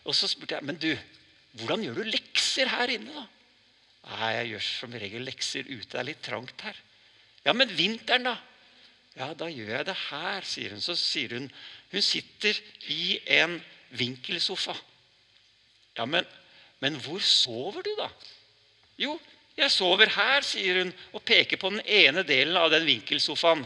Og 0.08 0.16
så 0.16 0.30
spurte 0.32 0.58
jeg 0.58 0.68
men 0.68 0.80
du, 0.80 0.92
hvordan 1.60 1.84
gjør 1.84 2.02
du 2.02 2.12
lekser 2.12 2.70
her 2.72 2.92
inne. 2.94 3.14
da? 3.14 3.26
Nei, 4.08 4.34
jeg 4.38 4.52
gjør 4.52 4.68
som 4.68 5.00
regel 5.04 5.26
lekser 5.28 5.68
ute. 5.68 5.90
Det 5.92 6.00
er 6.00 6.08
litt 6.08 6.24
trangt 6.24 6.64
her. 6.64 6.78
Ja, 7.46 7.54
men 7.56 7.72
vinteren, 7.76 8.28
da? 8.28 8.36
Ja, 9.18 9.32
da 9.38 9.48
gjør 9.50 9.74
jeg 9.74 9.88
det 9.88 9.98
her, 10.08 10.46
sier 10.46 10.76
hun. 10.76 10.84
Så 10.84 10.96
sier 11.00 11.38
hun 11.38 11.50
Hun 11.88 12.04
sitter 12.04 12.58
i 12.92 13.18
en 13.40 13.56
vinkelsofa. 13.90 14.76
Ja, 15.98 16.06
men, 16.06 16.26
men 16.80 17.00
hvor 17.02 17.20
sover 17.24 17.86
du, 17.86 17.94
da? 17.98 18.10
Jo, 18.98 19.18
jeg 19.58 19.74
sover 19.74 20.12
her, 20.14 20.46
sier 20.46 20.84
hun 20.84 20.94
og 21.18 21.24
peker 21.26 21.58
på 21.58 21.72
den 21.74 21.82
ene 21.82 22.24
delen 22.28 22.58
av 22.60 22.70
den 22.74 22.86
vinkelsofaen. 22.86 23.66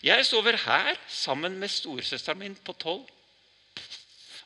Jeg 0.00 0.24
sover 0.24 0.56
her 0.56 0.96
sammen 1.12 1.58
med 1.60 1.68
storesøsteren 1.72 2.40
min 2.40 2.56
på 2.56 2.72
tolv. 2.80 3.04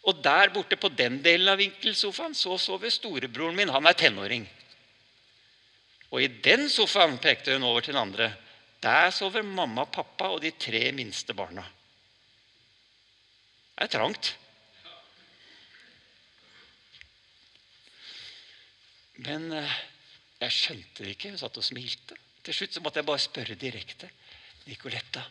Og 0.05 0.19
der 0.25 0.51
borte 0.53 0.77
på 0.77 0.91
den 0.93 1.21
delen 1.25 1.49
av 1.49 1.61
vinkelsofaen 1.63 2.35
så 2.37 2.59
sover 2.61 2.91
storebroren 2.93 3.57
min. 3.57 3.71
Han 3.73 3.87
er 3.87 3.97
tenåring. 3.97 4.49
Og 6.11 6.23
i 6.23 6.29
den 6.45 6.67
sofaen 6.71 7.17
pekte 7.23 7.55
hun 7.55 7.65
over 7.67 7.87
til 7.87 7.95
den 7.95 8.03
andre. 8.03 8.33
Der 8.83 9.11
sover 9.15 9.47
mamma, 9.47 9.87
pappa 9.87 10.35
og 10.35 10.43
de 10.43 10.51
tre 10.61 10.91
minste 10.93 11.35
barna. 11.35 11.65
Det 13.75 13.87
er 13.87 13.95
trangt. 13.95 14.35
Men 19.25 19.51
eh, 19.57 19.77
jeg 20.43 20.57
skjønte 20.59 21.05
det 21.05 21.15
ikke. 21.15 21.33
Hun 21.33 21.41
satt 21.41 21.61
og 21.61 21.67
smilte. 21.67 22.19
Til 22.45 22.57
slutt 22.57 22.77
så 22.77 22.83
måtte 22.85 23.01
jeg 23.01 23.09
bare 23.09 23.25
spørre 23.25 23.57
direkte. 23.59 24.11
Nicoletta, 24.69 25.23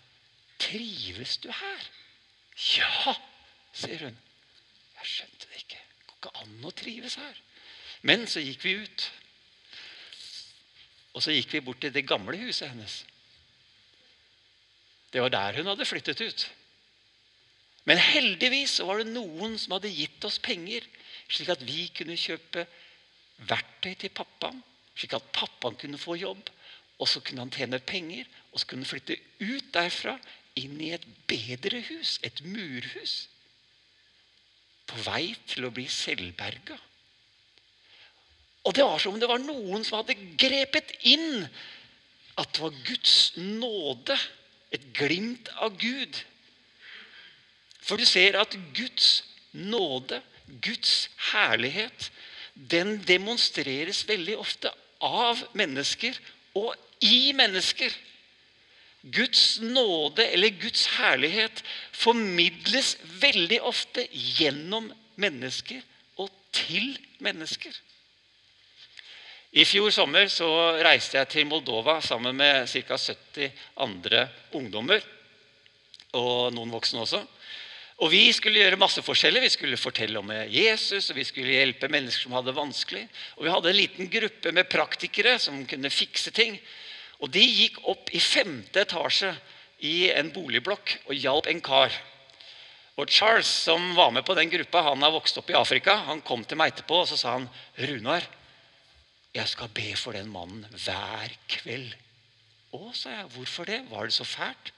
trives 0.62 1.38
du 1.44 1.50
her? 1.54 1.90
Ja, 2.78 3.16
sier 3.74 4.08
hun. 4.08 4.18
Jeg 5.00 5.10
skjønte 5.10 5.50
det 5.50 5.62
ikke. 5.64 5.82
Det 5.82 6.08
går 6.08 6.20
ikke 6.22 6.46
an 6.46 6.70
å 6.70 6.74
trives 6.84 7.18
her. 7.22 7.42
Men 8.08 8.26
så 8.30 8.44
gikk 8.44 8.66
vi 8.66 8.78
ut. 8.84 9.08
Og 11.14 11.22
så 11.24 11.34
gikk 11.36 11.54
vi 11.54 11.64
bort 11.66 11.82
til 11.84 11.94
det 11.94 12.08
gamle 12.10 12.38
huset 12.42 12.72
hennes. 12.72 13.04
Det 15.14 15.22
var 15.22 15.30
der 15.34 15.60
hun 15.60 15.70
hadde 15.70 15.86
flyttet 15.86 16.22
ut. 16.26 16.48
Men 17.86 18.00
heldigvis 18.00 18.80
var 18.88 19.02
det 19.02 19.12
noen 19.12 19.58
som 19.62 19.76
hadde 19.76 19.92
gitt 19.94 20.24
oss 20.26 20.40
penger, 20.42 20.86
slik 21.30 21.52
at 21.54 21.62
vi 21.68 21.86
kunne 21.94 22.18
kjøpe 22.18 22.66
verktøy 23.50 23.94
til 24.00 24.14
pappaen, 24.16 24.62
slik 24.96 25.16
at 25.18 25.32
pappaen 25.36 25.78
kunne 25.80 26.02
få 26.02 26.18
jobb. 26.20 26.50
Og 27.02 27.10
så 27.10 27.24
kunne 27.26 27.44
han 27.44 27.52
tjene 27.52 27.82
penger, 27.84 28.28
og 28.52 28.62
så 28.62 28.70
kunne 28.70 28.86
han 28.86 28.92
flytte 28.92 29.18
ut 29.42 29.70
derfra 29.74 30.18
inn 30.60 30.78
i 30.82 30.92
et 30.94 31.06
bedre 31.28 31.82
hus, 31.90 32.20
et 32.24 32.44
murhus. 32.46 33.28
På 34.88 35.00
vei 35.08 35.34
til 35.50 35.66
å 35.66 35.74
bli 35.74 35.88
selvberga. 35.90 36.78
Og 38.64 38.76
det 38.76 38.86
var 38.88 39.02
som 39.02 39.16
om 39.16 39.20
det 39.20 39.28
var 39.28 39.42
noen 39.44 39.84
som 39.84 40.00
hadde 40.00 40.16
grepet 40.40 40.94
inn 41.10 41.44
at 42.40 42.54
det 42.54 42.64
var 42.64 42.78
Guds 42.88 43.16
nåde, 43.38 44.16
et 44.74 44.86
glimt 44.98 45.50
av 45.62 45.76
Gud. 45.78 46.22
For 47.84 48.00
du 48.00 48.08
ser 48.08 48.40
at 48.40 48.56
Guds 48.74 49.22
nåde, 49.54 50.22
Guds 50.64 51.10
herlighet, 51.34 52.10
den 52.54 52.98
demonstreres 53.08 54.04
veldig 54.08 54.38
ofte 54.38 54.72
av 55.04 55.42
mennesker 55.58 56.18
og 56.58 56.76
i 57.04 57.34
mennesker. 57.36 57.94
Guds 59.04 59.60
nåde 59.60 60.30
eller 60.32 60.54
Guds 60.62 60.86
herlighet 60.96 61.64
formidles 61.92 62.96
veldig 63.20 63.60
ofte 63.68 64.06
gjennom 64.12 64.88
mennesker 65.20 65.82
og 66.22 66.30
til 66.56 66.94
mennesker. 67.24 67.74
I 69.54 69.66
fjor 69.70 69.92
sommer 69.94 70.30
så 70.34 70.48
reiste 70.82 71.20
jeg 71.20 71.30
til 71.30 71.50
Moldova 71.50 72.00
sammen 72.02 72.38
med 72.40 72.66
ca. 72.72 72.98
70 72.98 73.52
andre 73.86 74.24
ungdommer. 74.58 75.04
Og 76.18 76.54
noen 76.56 76.72
voksne 76.74 77.04
også. 77.04 77.22
Og 78.02 78.10
Vi 78.12 78.24
skulle 78.34 78.60
gjøre 78.64 78.80
masse 78.80 79.02
forskjellig. 79.06 79.44
Vi 79.46 79.54
skulle 79.54 79.78
fortelle 79.78 80.20
om 80.20 80.32
Jesus, 80.50 81.12
og 81.12 81.20
vi 81.20 81.26
skulle 81.28 81.58
hjelpe 81.60 81.90
mennesker 81.92 82.26
som 82.26 82.34
hadde 82.38 82.50
det 82.50 82.58
vanskelig. 82.58 83.04
Og 83.38 83.46
Vi 83.46 83.54
hadde 83.54 83.70
en 83.70 83.78
liten 83.78 84.10
gruppe 84.10 84.52
med 84.52 84.70
praktikere 84.70 85.38
som 85.40 85.66
kunne 85.70 85.94
fikse 85.94 86.32
ting. 86.32 86.58
Og 87.22 87.32
De 87.32 87.44
gikk 87.44 87.80
opp 87.88 88.10
i 88.12 88.20
femte 88.20 88.82
etasje 88.82 89.36
i 89.84 90.10
en 90.12 90.32
boligblokk 90.34 90.98
og 91.08 91.16
hjalp 91.16 91.48
en 91.52 91.62
kar. 91.64 91.94
Og 92.98 93.10
Charles, 93.10 93.50
som 93.50 93.96
var 93.98 94.12
med 94.14 94.26
på 94.26 94.36
den 94.38 94.52
gruppa, 94.52 94.84
han 94.86 95.02
har 95.02 95.14
vokst 95.14 95.38
opp 95.42 95.50
i 95.50 95.58
Afrika. 95.58 95.96
Han 96.10 96.22
kom 96.22 96.44
til 96.46 96.60
meg 96.60 96.74
etterpå 96.74 97.02
og 97.02 97.10
så 97.10 97.18
sa 97.18 97.38
han, 97.40 97.50
Runar, 97.82 98.26
jeg 99.34 99.50
skal 99.50 99.72
be 99.74 99.96
for 99.98 100.14
den 100.14 100.30
mannen 100.30 100.68
hver 100.86 101.34
kveld. 101.50 101.96
Å, 102.74 102.92
sa 102.94 103.16
jeg. 103.16 103.30
Hvorfor 103.34 103.70
det? 103.70 103.80
Var 103.90 104.10
det 104.10 104.16
så 104.16 104.26
fælt? 104.26 104.72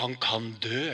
Han 0.00 0.16
kan 0.20 0.52
dø. 0.64 0.92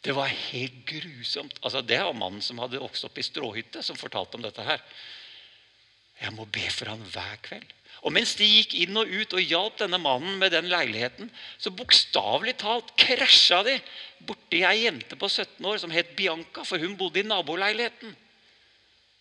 Det 0.00 0.14
var 0.16 0.30
helt 0.32 0.84
grusomt. 0.88 1.58
Altså, 1.62 1.82
Det 1.82 1.98
var 2.00 2.16
mannen 2.16 2.42
som 2.42 2.58
hadde 2.58 2.80
vokst 2.80 3.04
opp 3.04 3.18
i 3.18 3.26
stråhytte, 3.26 3.82
som 3.82 3.96
fortalte 3.96 4.38
om 4.38 4.42
dette 4.42 4.64
her. 4.64 4.80
Jeg 6.20 6.32
må 6.36 6.44
be 6.44 6.66
for 6.72 6.92
han 6.92 7.04
hver 7.12 7.36
kveld. 7.44 7.68
Og 8.00 8.12
mens 8.12 8.32
de 8.38 8.46
gikk 8.48 8.74
inn 8.80 8.96
og 8.96 9.08
ut 9.08 9.34
og 9.36 9.44
hjalp 9.44 9.76
denne 9.80 9.98
mannen 10.00 10.38
med 10.40 10.54
den 10.54 10.70
leiligheten, 10.72 11.28
så 11.60 11.72
bokstavelig 11.74 12.56
talt 12.62 12.94
krasja 13.00 13.60
de 13.66 13.76
borti 14.24 14.62
ei 14.64 14.86
jente 14.86 15.18
på 15.20 15.28
17 15.28 15.66
år 15.68 15.80
som 15.82 15.92
het 15.92 16.14
Bianca, 16.16 16.64
for 16.64 16.80
hun 16.80 16.96
bodde 16.96 17.20
i 17.20 17.28
naboleiligheten. 17.28 18.14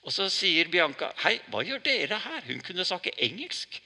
Og 0.08 0.16
så 0.16 0.30
sier 0.32 0.72
Bianca, 0.72 1.12
'Hei, 1.18 1.40
hva 1.52 1.64
gjør 1.64 1.84
dere 1.84 2.20
her?' 2.20 2.48
Hun 2.48 2.62
kunne 2.62 2.86
snakke 2.86 3.12
engelsk. 3.20 3.82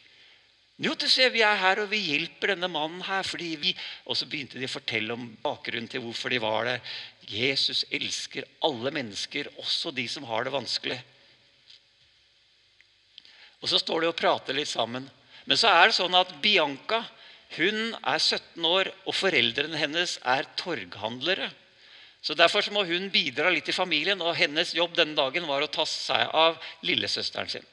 Jo, 0.82 0.96
du 0.98 1.06
ser, 1.06 1.30
vi 1.30 1.44
er 1.46 1.60
her, 1.62 1.84
og 1.84 1.92
vi 1.92 2.00
hjelper 2.02 2.56
denne 2.56 2.70
mannen 2.72 3.04
her. 3.06 3.24
fordi 3.24 3.56
vi... 3.62 3.74
Og 4.10 4.18
så 4.18 4.26
begynte 4.26 4.58
de 4.58 4.66
å 4.66 4.74
fortelle 4.74 5.14
om 5.14 5.28
bakgrunnen 5.44 5.90
til 5.90 6.02
hvorfor 6.02 6.34
de 6.34 6.42
var 6.42 6.66
der. 6.66 6.94
Jesus 7.30 7.84
elsker 7.94 8.48
alle 8.66 8.92
mennesker, 8.92 9.52
også 9.62 9.94
de 9.94 10.08
som 10.10 10.26
har 10.30 10.48
det 10.48 10.56
vanskelig. 10.56 10.98
Og 13.62 13.70
Så 13.70 13.80
står 13.80 14.02
de 14.02 14.10
og 14.10 14.18
prater 14.18 14.58
litt 14.58 14.72
sammen. 14.72 15.06
Men 15.46 15.60
så 15.60 15.70
er 15.70 15.88
det 15.88 15.98
sånn 16.00 16.16
at 16.18 16.34
Bianca 16.42 17.04
hun 17.54 17.94
er 18.02 18.18
17 18.18 18.66
år, 18.66 18.90
og 19.06 19.14
foreldrene 19.14 19.78
hennes 19.78 20.18
er 20.26 20.48
torghandlere. 20.58 21.52
Så 22.24 22.34
Derfor 22.34 22.66
så 22.66 22.74
må 22.74 22.86
hun 22.88 23.12
bidra 23.14 23.52
litt 23.54 23.70
i 23.70 23.76
familien, 23.76 24.22
og 24.26 24.34
hennes 24.40 24.74
jobb 24.74 24.96
denne 24.98 25.14
dagen 25.14 25.46
var 25.46 25.62
å 25.62 25.70
ta 25.70 25.86
seg 25.86 26.34
av 26.34 26.58
lillesøsteren 26.88 27.52
sin. 27.52 27.66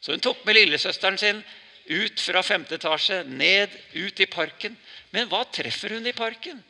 Så 0.00 0.14
hun 0.14 0.24
tok 0.24 0.44
med 0.46 0.56
lillesøsteren 0.56 1.18
sin 1.20 1.42
ut 1.86 2.20
fra 2.20 2.42
femte 2.42 2.76
etasje, 2.78 3.22
ned, 3.24 3.72
ut 3.94 4.20
i 4.20 4.26
parken. 4.30 4.76
Men 5.14 5.28
hva 5.30 5.44
treffer 5.52 5.94
hun 5.96 6.06
i 6.06 6.16
parken? 6.16 6.62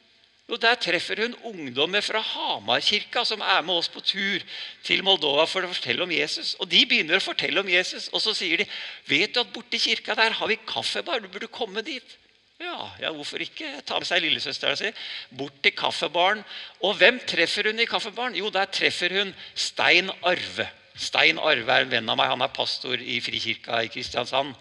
Jo, 0.46 0.56
Der 0.62 0.76
treffer 0.78 1.18
hun 1.24 1.34
ungdommer 1.42 2.00
fra 2.06 2.20
Hamarkirka 2.22 3.24
som 3.26 3.40
er 3.42 3.64
med 3.66 3.80
oss 3.80 3.88
på 3.90 4.00
tur 4.00 4.44
til 4.86 5.02
Moldova 5.02 5.46
for 5.50 5.66
å 5.66 5.72
fortelle 5.72 6.04
om 6.04 6.12
Jesus. 6.14 6.54
Og 6.60 6.70
De 6.70 6.84
begynner 6.86 7.18
å 7.18 7.24
fortelle 7.24 7.60
om 7.60 7.68
Jesus, 7.68 8.06
og 8.12 8.22
så 8.22 8.34
sier 8.36 8.62
de 8.62 8.68
vet 9.08 9.34
du 9.34 9.40
at 9.42 9.50
borti 9.50 9.80
kirka 9.82 10.14
der 10.14 10.36
har 10.38 10.48
vi 10.48 10.60
kaffebar. 10.62 11.18
Du 11.20 11.28
burde 11.28 11.50
komme 11.50 11.82
dit. 11.82 12.16
Ja, 12.62 12.86
ja, 13.02 13.10
hvorfor 13.12 13.42
ikke? 13.42 13.82
Ta 13.84 13.98
med 14.00 14.08
seg 14.08 14.22
lillesøstera 14.22 14.78
si 14.78 14.92
bort 15.36 15.58
til 15.64 15.74
kaffebaren. 15.76 16.40
Og 16.80 16.94
hvem 16.96 17.18
treffer 17.28 17.68
hun 17.68 17.82
i 17.82 17.88
kaffebaren? 17.90 18.38
Jo, 18.38 18.48
der 18.54 18.70
treffer 18.70 19.12
hun 19.18 19.34
Stein 19.52 20.14
Arve. 20.22 20.70
Stein 20.96 21.38
Arve 21.38 21.72
er 21.72 21.84
en 21.84 21.92
venn 21.92 22.08
av 22.08 22.16
meg. 22.18 22.30
Han 22.32 22.44
er 22.44 22.54
pastor 22.56 23.00
i 23.00 23.18
Frikirka 23.24 23.82
i 23.84 23.90
Kristiansand. 23.92 24.54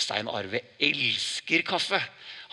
Stein 0.00 0.30
Arve 0.32 0.62
elsker 0.80 1.64
kaffe. 1.68 2.00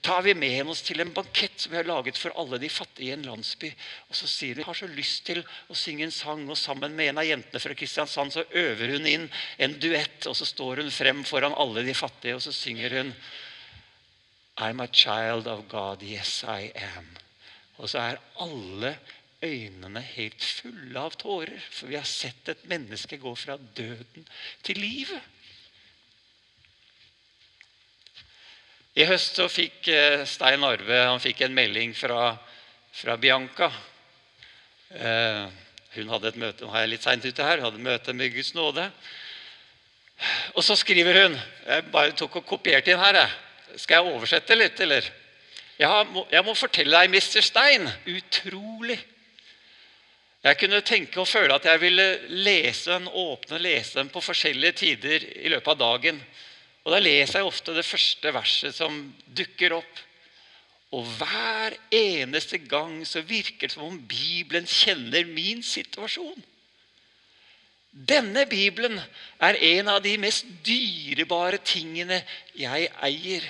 tar 0.00 0.22
vi 0.22 0.34
med 0.34 0.68
oss 0.68 0.82
til 0.84 1.00
en 1.00 1.12
bankett 1.16 1.62
som 1.62 1.72
vi 1.72 1.78
har 1.78 1.88
laget 1.88 2.18
for 2.20 2.34
alle 2.36 2.58
de 2.60 2.68
fattige 2.68 3.08
i 3.08 3.14
en 3.14 3.24
landsby. 3.24 3.70
Og 4.10 4.18
så 4.18 4.28
sier 4.28 4.60
hun 4.60 4.68
har 4.68 4.76
så 4.76 4.88
lyst 4.90 5.24
til 5.28 5.40
å 5.40 5.76
synge 5.76 6.04
en 6.04 6.12
sang, 6.14 6.42
og 6.48 6.58
sammen 6.60 6.92
med 6.96 7.12
en 7.12 7.22
av 7.22 7.28
jentene 7.28 7.62
fra 7.62 7.76
Kristiansand 7.76 8.34
så 8.34 8.44
øver 8.50 8.92
hun 8.96 9.08
inn 9.08 9.28
en 9.58 9.78
duett, 9.80 10.28
og 10.28 10.36
så 10.36 10.48
står 10.48 10.84
hun 10.84 10.92
frem 10.92 11.24
foran 11.24 11.56
alle 11.56 11.86
de 11.86 11.96
fattige, 11.96 12.36
og 12.36 12.44
så 12.44 12.52
synger 12.52 12.98
hun 12.98 13.14
I'm 14.60 14.82
a 14.84 14.88
child 14.92 15.48
of 15.48 15.64
God, 15.72 16.02
yes 16.04 16.42
I 16.44 16.68
am. 16.76 17.08
Og 17.80 17.88
så 17.88 18.02
er 18.10 18.20
alle 18.44 18.98
øynene 19.40 20.02
helt 20.04 20.44
fulle 20.44 21.00
av 21.00 21.16
tårer, 21.16 21.62
for 21.72 21.88
vi 21.88 21.96
har 21.96 22.08
sett 22.08 22.52
et 22.52 22.66
menneske 22.68 23.16
gå 23.22 23.32
fra 23.40 23.56
døden 23.56 24.28
til 24.66 24.82
livet. 24.84 25.22
I 28.98 29.06
høst 29.06 29.36
så 29.38 29.46
fikk 29.46 29.86
eh, 29.94 30.24
Stein 30.26 30.64
Arve 30.66 31.04
han 31.06 31.20
fikk 31.22 31.44
en 31.46 31.54
melding 31.54 31.92
fra, 31.94 32.32
fra 32.90 33.14
Bianca. 33.22 33.68
Eh, 34.90 35.44
hun 35.94 36.10
hadde 36.10 36.32
et 36.32 36.40
møte 36.42 36.66
nå 36.66 36.72
er 36.74 36.84
jeg 36.84 36.92
litt 36.96 37.06
sent 37.06 37.28
ute 37.28 37.46
her, 37.46 37.60
hun 37.60 37.68
hadde 37.68 37.78
et 37.78 37.86
møte 37.86 38.14
med 38.18 38.34
Guds 38.34 38.50
nåde. 38.56 38.88
Og 40.56 40.66
så 40.66 40.74
skriver 40.76 41.22
hun 41.22 41.38
Jeg 41.38 41.86
bare 41.94 42.16
tok 42.18 42.40
og 42.42 42.48
kopierte 42.50 42.90
inn 42.90 43.00
her. 43.00 43.20
Skal 43.78 44.00
jeg 44.00 44.12
oversette 44.16 44.58
litt, 44.58 44.82
eller? 44.82 45.06
Jeg 45.78 46.10
må, 46.10 46.26
jeg 46.28 46.44
må 46.44 46.56
fortelle 46.58 46.98
deg, 46.98 47.14
Mr. 47.14 47.46
Stein. 47.46 47.86
Utrolig. 48.10 48.98
Jeg 50.42 50.58
kunne 50.58 50.82
tenke 50.82 51.22
og 51.22 51.28
føle 51.30 51.54
at 51.54 51.70
jeg 51.70 51.80
ville 51.80 52.10
lese 52.42 52.90
den, 52.90 53.06
åpne 53.06 53.56
og 53.56 53.64
lese 53.64 54.00
den 54.00 54.10
på 54.10 54.22
forskjellige 54.24 54.78
tider 54.82 55.24
i 55.44 55.52
løpet 55.52 55.76
av 55.76 55.80
dagen. 55.86 56.20
Og 56.84 56.94
Da 56.94 57.00
leser 57.02 57.40
jeg 57.40 57.48
ofte 57.48 57.74
det 57.76 57.84
første 57.84 58.32
verset 58.34 58.76
som 58.76 59.02
dukker 59.36 59.76
opp. 59.80 60.04
Og 60.96 61.06
hver 61.20 61.76
eneste 61.94 62.58
gang 62.58 63.02
så 63.06 63.22
virker 63.22 63.68
det 63.68 63.74
som 63.76 63.86
om 63.86 63.98
Bibelen 64.10 64.66
kjenner 64.66 65.28
min 65.28 65.62
situasjon. 65.62 66.40
Denne 67.90 68.46
Bibelen 68.46 68.98
er 69.42 69.58
en 69.74 69.90
av 69.90 70.00
de 70.02 70.16
mest 70.22 70.46
dyrebare 70.66 71.58
tingene 71.66 72.20
jeg 72.58 72.88
eier. 73.02 73.46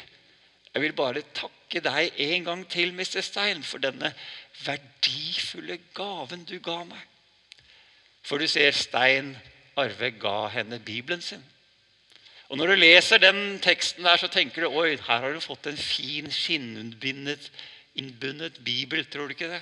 Jeg 0.72 0.82
vil 0.84 0.96
bare 0.96 1.22
takke 1.36 1.82
deg 1.84 2.16
en 2.24 2.46
gang 2.46 2.66
til, 2.72 2.92
Mr. 2.92 3.20
Stein, 3.24 3.62
for 3.62 3.82
denne 3.82 4.12
verdifulle 4.64 5.78
gaven 5.96 6.44
du 6.48 6.58
ga 6.62 6.82
meg. 6.88 7.06
For 8.22 8.40
du 8.40 8.48
ser, 8.48 8.72
Stein 8.76 9.34
Arve 9.80 10.12
ga 10.20 10.48
henne 10.54 10.80
Bibelen 10.80 11.24
sin. 11.24 11.44
Og 12.50 12.58
Når 12.58 12.72
du 12.72 12.80
leser 12.80 13.20
den 13.22 13.60
teksten, 13.62 14.02
der, 14.04 14.18
så 14.18 14.26
tenker 14.26 14.64
du 14.64 14.74
oi, 14.74 14.96
her 14.98 15.22
har 15.22 15.32
du 15.32 15.38
fått 15.42 15.68
en 15.70 15.78
fin, 15.78 16.26
skinnbundet 16.34 17.50
bibel. 18.66 19.04
Tror 19.06 19.30
du 19.30 19.36
ikke 19.36 19.52
det? 19.52 19.60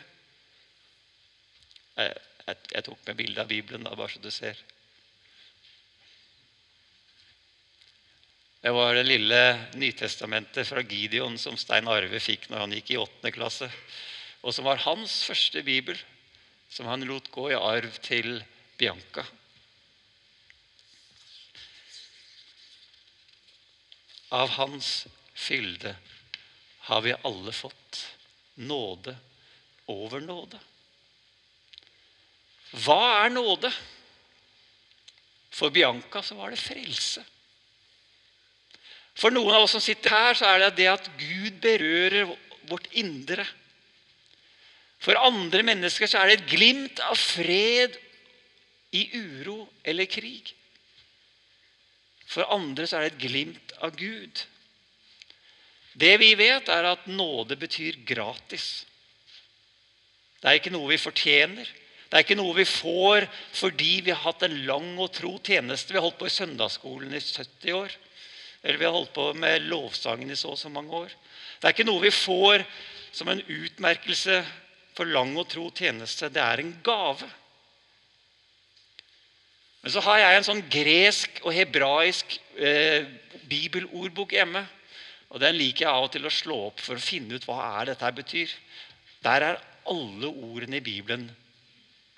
Jeg, 1.99 2.15
jeg, 2.49 2.85
tok 2.87 3.01
med 3.05 3.19
bilde 3.19 3.45
av 3.45 3.51
Bibelen, 3.51 3.85
da, 3.85 3.93
bare 3.93 4.15
så 4.15 4.23
du 4.25 4.31
ser. 4.33 4.57
Det 8.63 8.73
var 8.73 8.97
det 8.97 9.05
lille 9.05 9.43
Nytestamentet 9.79 10.67
fra 10.67 10.81
Gideon 10.81 11.37
som 11.39 11.61
Stein 11.61 11.91
Arve 11.93 12.19
fikk 12.25 12.49
når 12.49 12.65
han 12.65 12.73
gikk 12.79 12.95
i 12.95 13.03
åttende 13.03 13.35
klasse. 13.37 13.69
Og 14.41 14.57
som 14.57 14.65
var 14.65 14.81
hans 14.87 15.21
første 15.29 15.61
bibel, 15.67 15.99
som 16.73 16.89
han 16.89 17.05
lot 17.05 17.29
gå 17.35 17.51
i 17.53 17.59
arv 17.59 18.01
til 18.01 18.41
Bianca. 18.81 19.29
Av 24.29 24.49
Hans 24.59 25.07
fylde 25.35 25.95
har 26.89 27.01
vi 27.05 27.15
alle 27.23 27.53
fått 27.53 28.17
nåde 28.55 29.17
over 29.87 30.21
nåde. 30.21 30.59
Hva 32.85 33.25
er 33.25 33.33
nåde? 33.33 33.71
For 35.49 35.73
Bianca 35.73 36.23
så 36.23 36.37
var 36.37 36.53
det 36.53 36.61
frelse. 36.61 37.25
For 39.19 39.35
noen 39.35 39.57
av 39.57 39.65
oss 39.65 39.75
som 39.75 39.83
sitter 39.83 40.13
her, 40.13 40.37
så 40.39 40.47
er 40.47 40.61
det 40.63 40.75
det 40.79 40.91
at 40.93 41.09
Gud 41.19 41.57
berører 41.63 42.29
vårt 42.69 42.87
indre. 43.01 43.47
For 45.03 45.19
andre 45.19 45.65
mennesker 45.67 46.11
så 46.11 46.21
er 46.21 46.31
det 46.31 46.37
et 46.39 46.53
glimt 46.53 47.01
av 47.03 47.19
fred 47.19 47.97
i 48.95 49.09
uro 49.17 49.65
eller 49.83 50.07
krig. 50.11 50.53
For 52.29 52.49
andre 52.53 52.87
så 52.87 52.99
er 52.99 53.07
det 53.07 53.15
et 53.15 53.25
glimt 53.25 53.75
av 53.81 53.97
Gud. 53.97 54.45
Det 55.99 56.15
vi 56.21 56.35
vet, 56.39 56.69
er 56.69 56.87
at 56.93 57.09
nåde 57.11 57.57
betyr 57.59 58.03
gratis. 58.07 58.85
Det 60.39 60.51
er 60.51 60.59
ikke 60.61 60.75
noe 60.75 60.93
vi 60.93 61.01
fortjener. 61.01 61.71
Det 62.09 62.17
er 62.17 62.25
ikke 62.25 62.39
noe 62.39 62.55
vi 62.57 62.65
får 62.69 63.27
fordi 63.57 63.99
vi 64.07 64.13
har 64.15 64.23
hatt 64.23 64.45
en 64.47 64.61
lang 64.69 64.93
og 65.01 65.11
tro 65.17 65.35
tjeneste. 65.45 65.93
Vi 65.93 65.99
har 65.99 66.07
holdt 66.07 66.21
på 66.21 66.29
i 66.29 66.37
søndagsskolen 66.37 67.17
i 67.17 67.21
70 67.21 67.75
år. 67.77 67.97
Eller 68.63 68.79
vi 68.79 68.87
har 68.87 68.95
holdt 68.95 69.13
på 69.17 69.27
med 69.39 69.67
lovsangen 69.69 70.31
i 70.31 70.39
så 70.39 70.55
og 70.55 70.61
så 70.61 70.71
mange 70.73 70.95
år. 71.05 71.13
Det 71.59 71.69
er 71.69 71.75
ikke 71.75 71.89
noe 71.89 72.05
vi 72.05 72.15
får 72.15 72.65
som 73.13 73.29
en 73.33 73.43
utmerkelse 73.43 74.41
for 74.97 75.11
lang 75.11 75.35
og 75.39 75.49
tro 75.51 75.69
tjeneste. 75.75 76.31
Det 76.33 76.43
er 76.43 76.63
en 76.63 76.73
gave. 76.85 77.29
Men 79.83 79.95
så 79.95 80.03
har 80.03 80.19
jeg 80.21 80.39
en 80.39 80.47
sånn 80.49 80.65
gresk 80.73 81.41
og 81.45 81.55
hebraisk 81.55 82.39
eh, 82.59 83.07
bibelordbok 83.51 84.35
hjemme. 84.35 84.65
Og 85.29 85.43
Den 85.43 85.59
liker 85.59 85.85
jeg 85.85 85.93
av 85.93 86.07
og 86.09 86.13
til 86.15 86.27
å 86.27 86.33
slå 86.33 86.59
opp 86.71 86.83
for 86.83 86.99
å 86.99 87.05
finne 87.05 87.37
ut 87.37 87.47
hva 87.47 87.59
er 87.79 87.93
dette 87.93 88.11
betyr. 88.17 88.55
Der 89.25 89.45
er 89.45 89.61
alle 89.89 90.31
ordene 90.31 90.81
i 90.81 90.85
Bibelen 90.85 91.29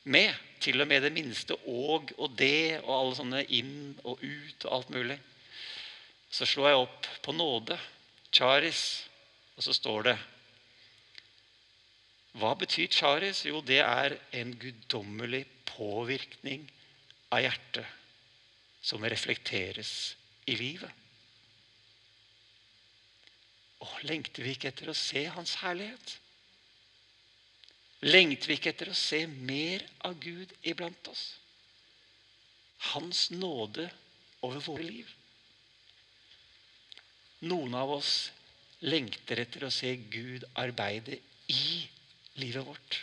med. 0.05 0.33
Til 0.61 0.83
og 0.83 0.91
med 0.91 1.01
det 1.01 1.13
minste 1.15 1.57
og 1.73 2.11
og 2.19 2.35
det 2.37 2.83
og 2.83 2.91
alle 2.93 3.15
sånne 3.17 3.39
inn 3.57 3.95
og 4.05 4.21
ut 4.21 4.67
og 4.67 4.75
alt 4.77 4.91
mulig. 4.93 5.17
Så 6.31 6.45
slår 6.45 6.69
jeg 6.69 6.83
opp 6.83 7.09
på 7.25 7.33
nåde, 7.33 7.79
charis, 8.29 8.83
og 9.57 9.65
så 9.65 9.73
står 9.75 10.05
det 10.11 10.17
Hva 12.37 12.53
betyr 12.61 12.93
charis? 12.93 13.41
Jo, 13.49 13.65
det 13.65 13.81
er 13.81 14.19
en 14.37 14.53
guddommelig 14.61 15.47
påvirkning 15.73 16.69
av 17.31 17.43
hjertet 17.45 17.87
som 18.83 19.05
reflekteres 19.05 19.93
i 20.51 20.57
livet. 20.59 20.91
Og 23.81 23.93
lengter 24.09 24.45
vi 24.45 24.55
ikke 24.55 24.71
etter 24.73 24.91
å 24.93 24.97
se 24.97 25.25
Hans 25.33 25.57
herlighet? 25.63 26.17
Lengter 28.05 28.51
vi 28.51 28.57
ikke 28.57 28.73
etter 28.73 28.91
å 28.93 28.97
se 28.97 29.23
mer 29.29 29.85
av 30.09 30.17
Gud 30.21 30.53
iblant 30.65 31.09
oss? 31.13 31.25
Hans 32.93 33.29
nåde 33.33 33.87
over 34.45 34.61
våre 34.65 34.87
liv. 34.87 35.09
Noen 37.45 37.77
av 37.77 37.93
oss 37.99 38.31
lengter 38.85 39.41
etter 39.45 39.67
å 39.67 39.73
se 39.73 39.93
Gud 40.13 40.47
arbeide 40.61 41.21
i 41.53 41.87
livet 42.41 42.65
vårt. 42.65 43.01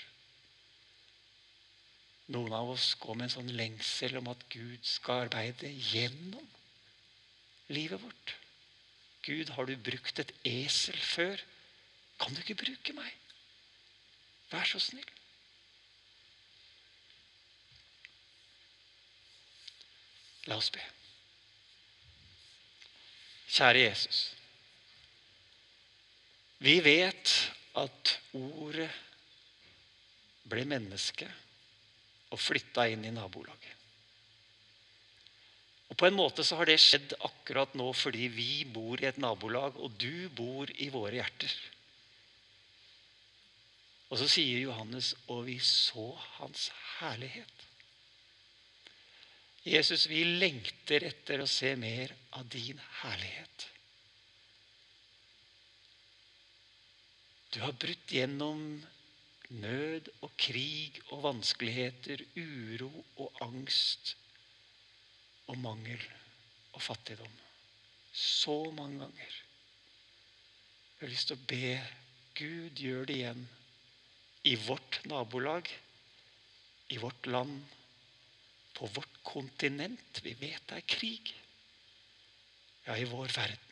Noen 2.36 2.54
av 2.54 2.74
oss 2.74 2.90
går 3.00 3.16
med 3.16 3.30
en 3.30 3.36
sånn 3.38 3.54
lengsel 3.56 4.18
om 4.20 4.28
at 4.32 4.42
Gud 4.52 4.84
skal 4.88 5.28
arbeide 5.28 5.70
gjennom 5.72 6.44
livet 7.72 8.02
vårt. 8.02 8.34
Gud, 9.24 9.52
har 9.56 9.68
du 9.68 9.76
brukt 9.80 10.20
et 10.20 10.34
esel 10.48 10.98
før? 11.00 11.40
Kan 12.20 12.36
du 12.36 12.42
ikke 12.42 12.60
bruke 12.64 12.96
meg? 12.98 13.14
Vær 14.52 14.68
så 14.68 14.80
snill. 14.84 15.08
La 20.48 20.56
oss 20.60 20.72
be. 20.72 20.84
Kjære 23.48 23.84
Jesus. 23.84 24.22
Vi 26.64 26.80
vet 26.84 27.34
at 27.80 28.16
ordet 28.36 28.92
ble 30.48 30.64
menneske 30.68 31.28
og 32.32 32.42
flytta 32.42 32.88
inn 32.92 33.06
i 33.08 33.14
nabolaget. 33.16 33.74
Og 35.88 35.96
På 35.96 36.08
en 36.10 36.18
måte 36.18 36.44
så 36.44 36.60
har 36.60 36.68
det 36.68 36.80
skjedd 36.84 37.16
akkurat 37.24 37.74
nå 37.80 37.88
fordi 37.96 38.28
vi 38.32 38.52
bor 38.68 39.00
i 39.00 39.08
et 39.08 39.20
nabolag, 39.24 39.80
og 39.80 39.96
du 39.96 40.28
bor 40.36 40.70
i 40.76 40.90
våre 40.92 41.16
hjerter. 41.22 41.54
Og 44.12 44.20
så 44.20 44.28
sier 44.32 44.60
Johannes, 44.64 45.14
og 45.32 45.46
vi 45.48 45.58
så 45.64 46.10
hans 46.38 46.70
herlighet. 47.00 47.64
Jesus, 49.68 50.06
vi 50.08 50.22
lengter 50.40 51.04
etter 51.04 51.44
å 51.44 51.50
se 51.50 51.74
mer 51.80 52.14
av 52.40 52.46
din 52.52 52.80
herlighet. 53.02 53.66
Du 57.52 57.60
har 57.64 57.76
brutt 57.76 58.12
gjennom 58.12 58.62
nød 59.50 60.10
og 60.22 60.32
krig 60.38 61.00
og 61.12 61.24
vanskeligheter, 61.24 62.24
uro 62.36 63.06
og 63.18 63.38
angst 63.42 64.16
og 65.48 65.58
mangel 65.58 66.02
og 66.74 66.82
fattigdom. 66.82 67.38
Så 68.14 68.72
mange 68.72 69.00
ganger. 69.00 69.38
Jeg 70.98 71.06
har 71.06 71.14
lyst 71.14 71.30
til 71.30 71.38
å 71.38 71.48
be 71.48 71.72
Gud 72.38 72.82
gjør 72.82 73.06
det 73.10 73.16
igjen 73.18 73.48
i 74.46 74.56
vårt 74.68 75.00
nabolag, 75.10 75.70
i 76.94 76.98
vårt 77.02 77.28
land, 77.28 77.64
på 78.78 78.90
vårt 78.94 79.22
kontinent. 79.26 80.22
Vi 80.24 80.36
vet 80.40 80.68
det 80.70 80.78
er 80.78 80.88
krig. 80.88 81.32
Ja, 82.86 82.96
i 82.96 83.08
vår 83.10 83.32
verden. 83.34 83.64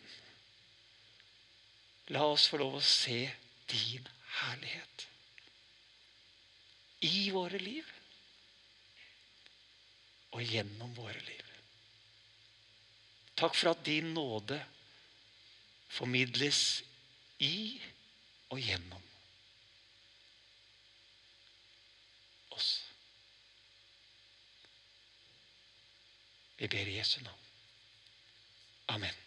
La 2.13 2.25
oss 2.29 2.47
få 2.49 2.59
lov 2.61 2.79
å 2.79 2.85
se 2.85 3.19
din 3.71 4.09
herlighet 4.41 5.05
i 6.99 7.29
våre 7.31 7.59
liv 7.59 7.89
og 10.35 10.43
gjennom 10.43 10.93
våre 10.95 11.19
liv. 11.19 11.51
Takk 13.35 13.55
for 13.55 13.71
at 13.73 13.83
din 13.87 14.13
nåde 14.15 14.59
formidles 15.91 16.83
i 17.43 17.79
og 18.51 18.59
gjennom 18.59 19.03
oss. 22.55 22.71
Vi 26.55 26.71
ber 26.71 26.87
i 26.87 26.97
Jesu 26.97 27.19
navn. 27.21 27.45
Amen. 28.95 29.24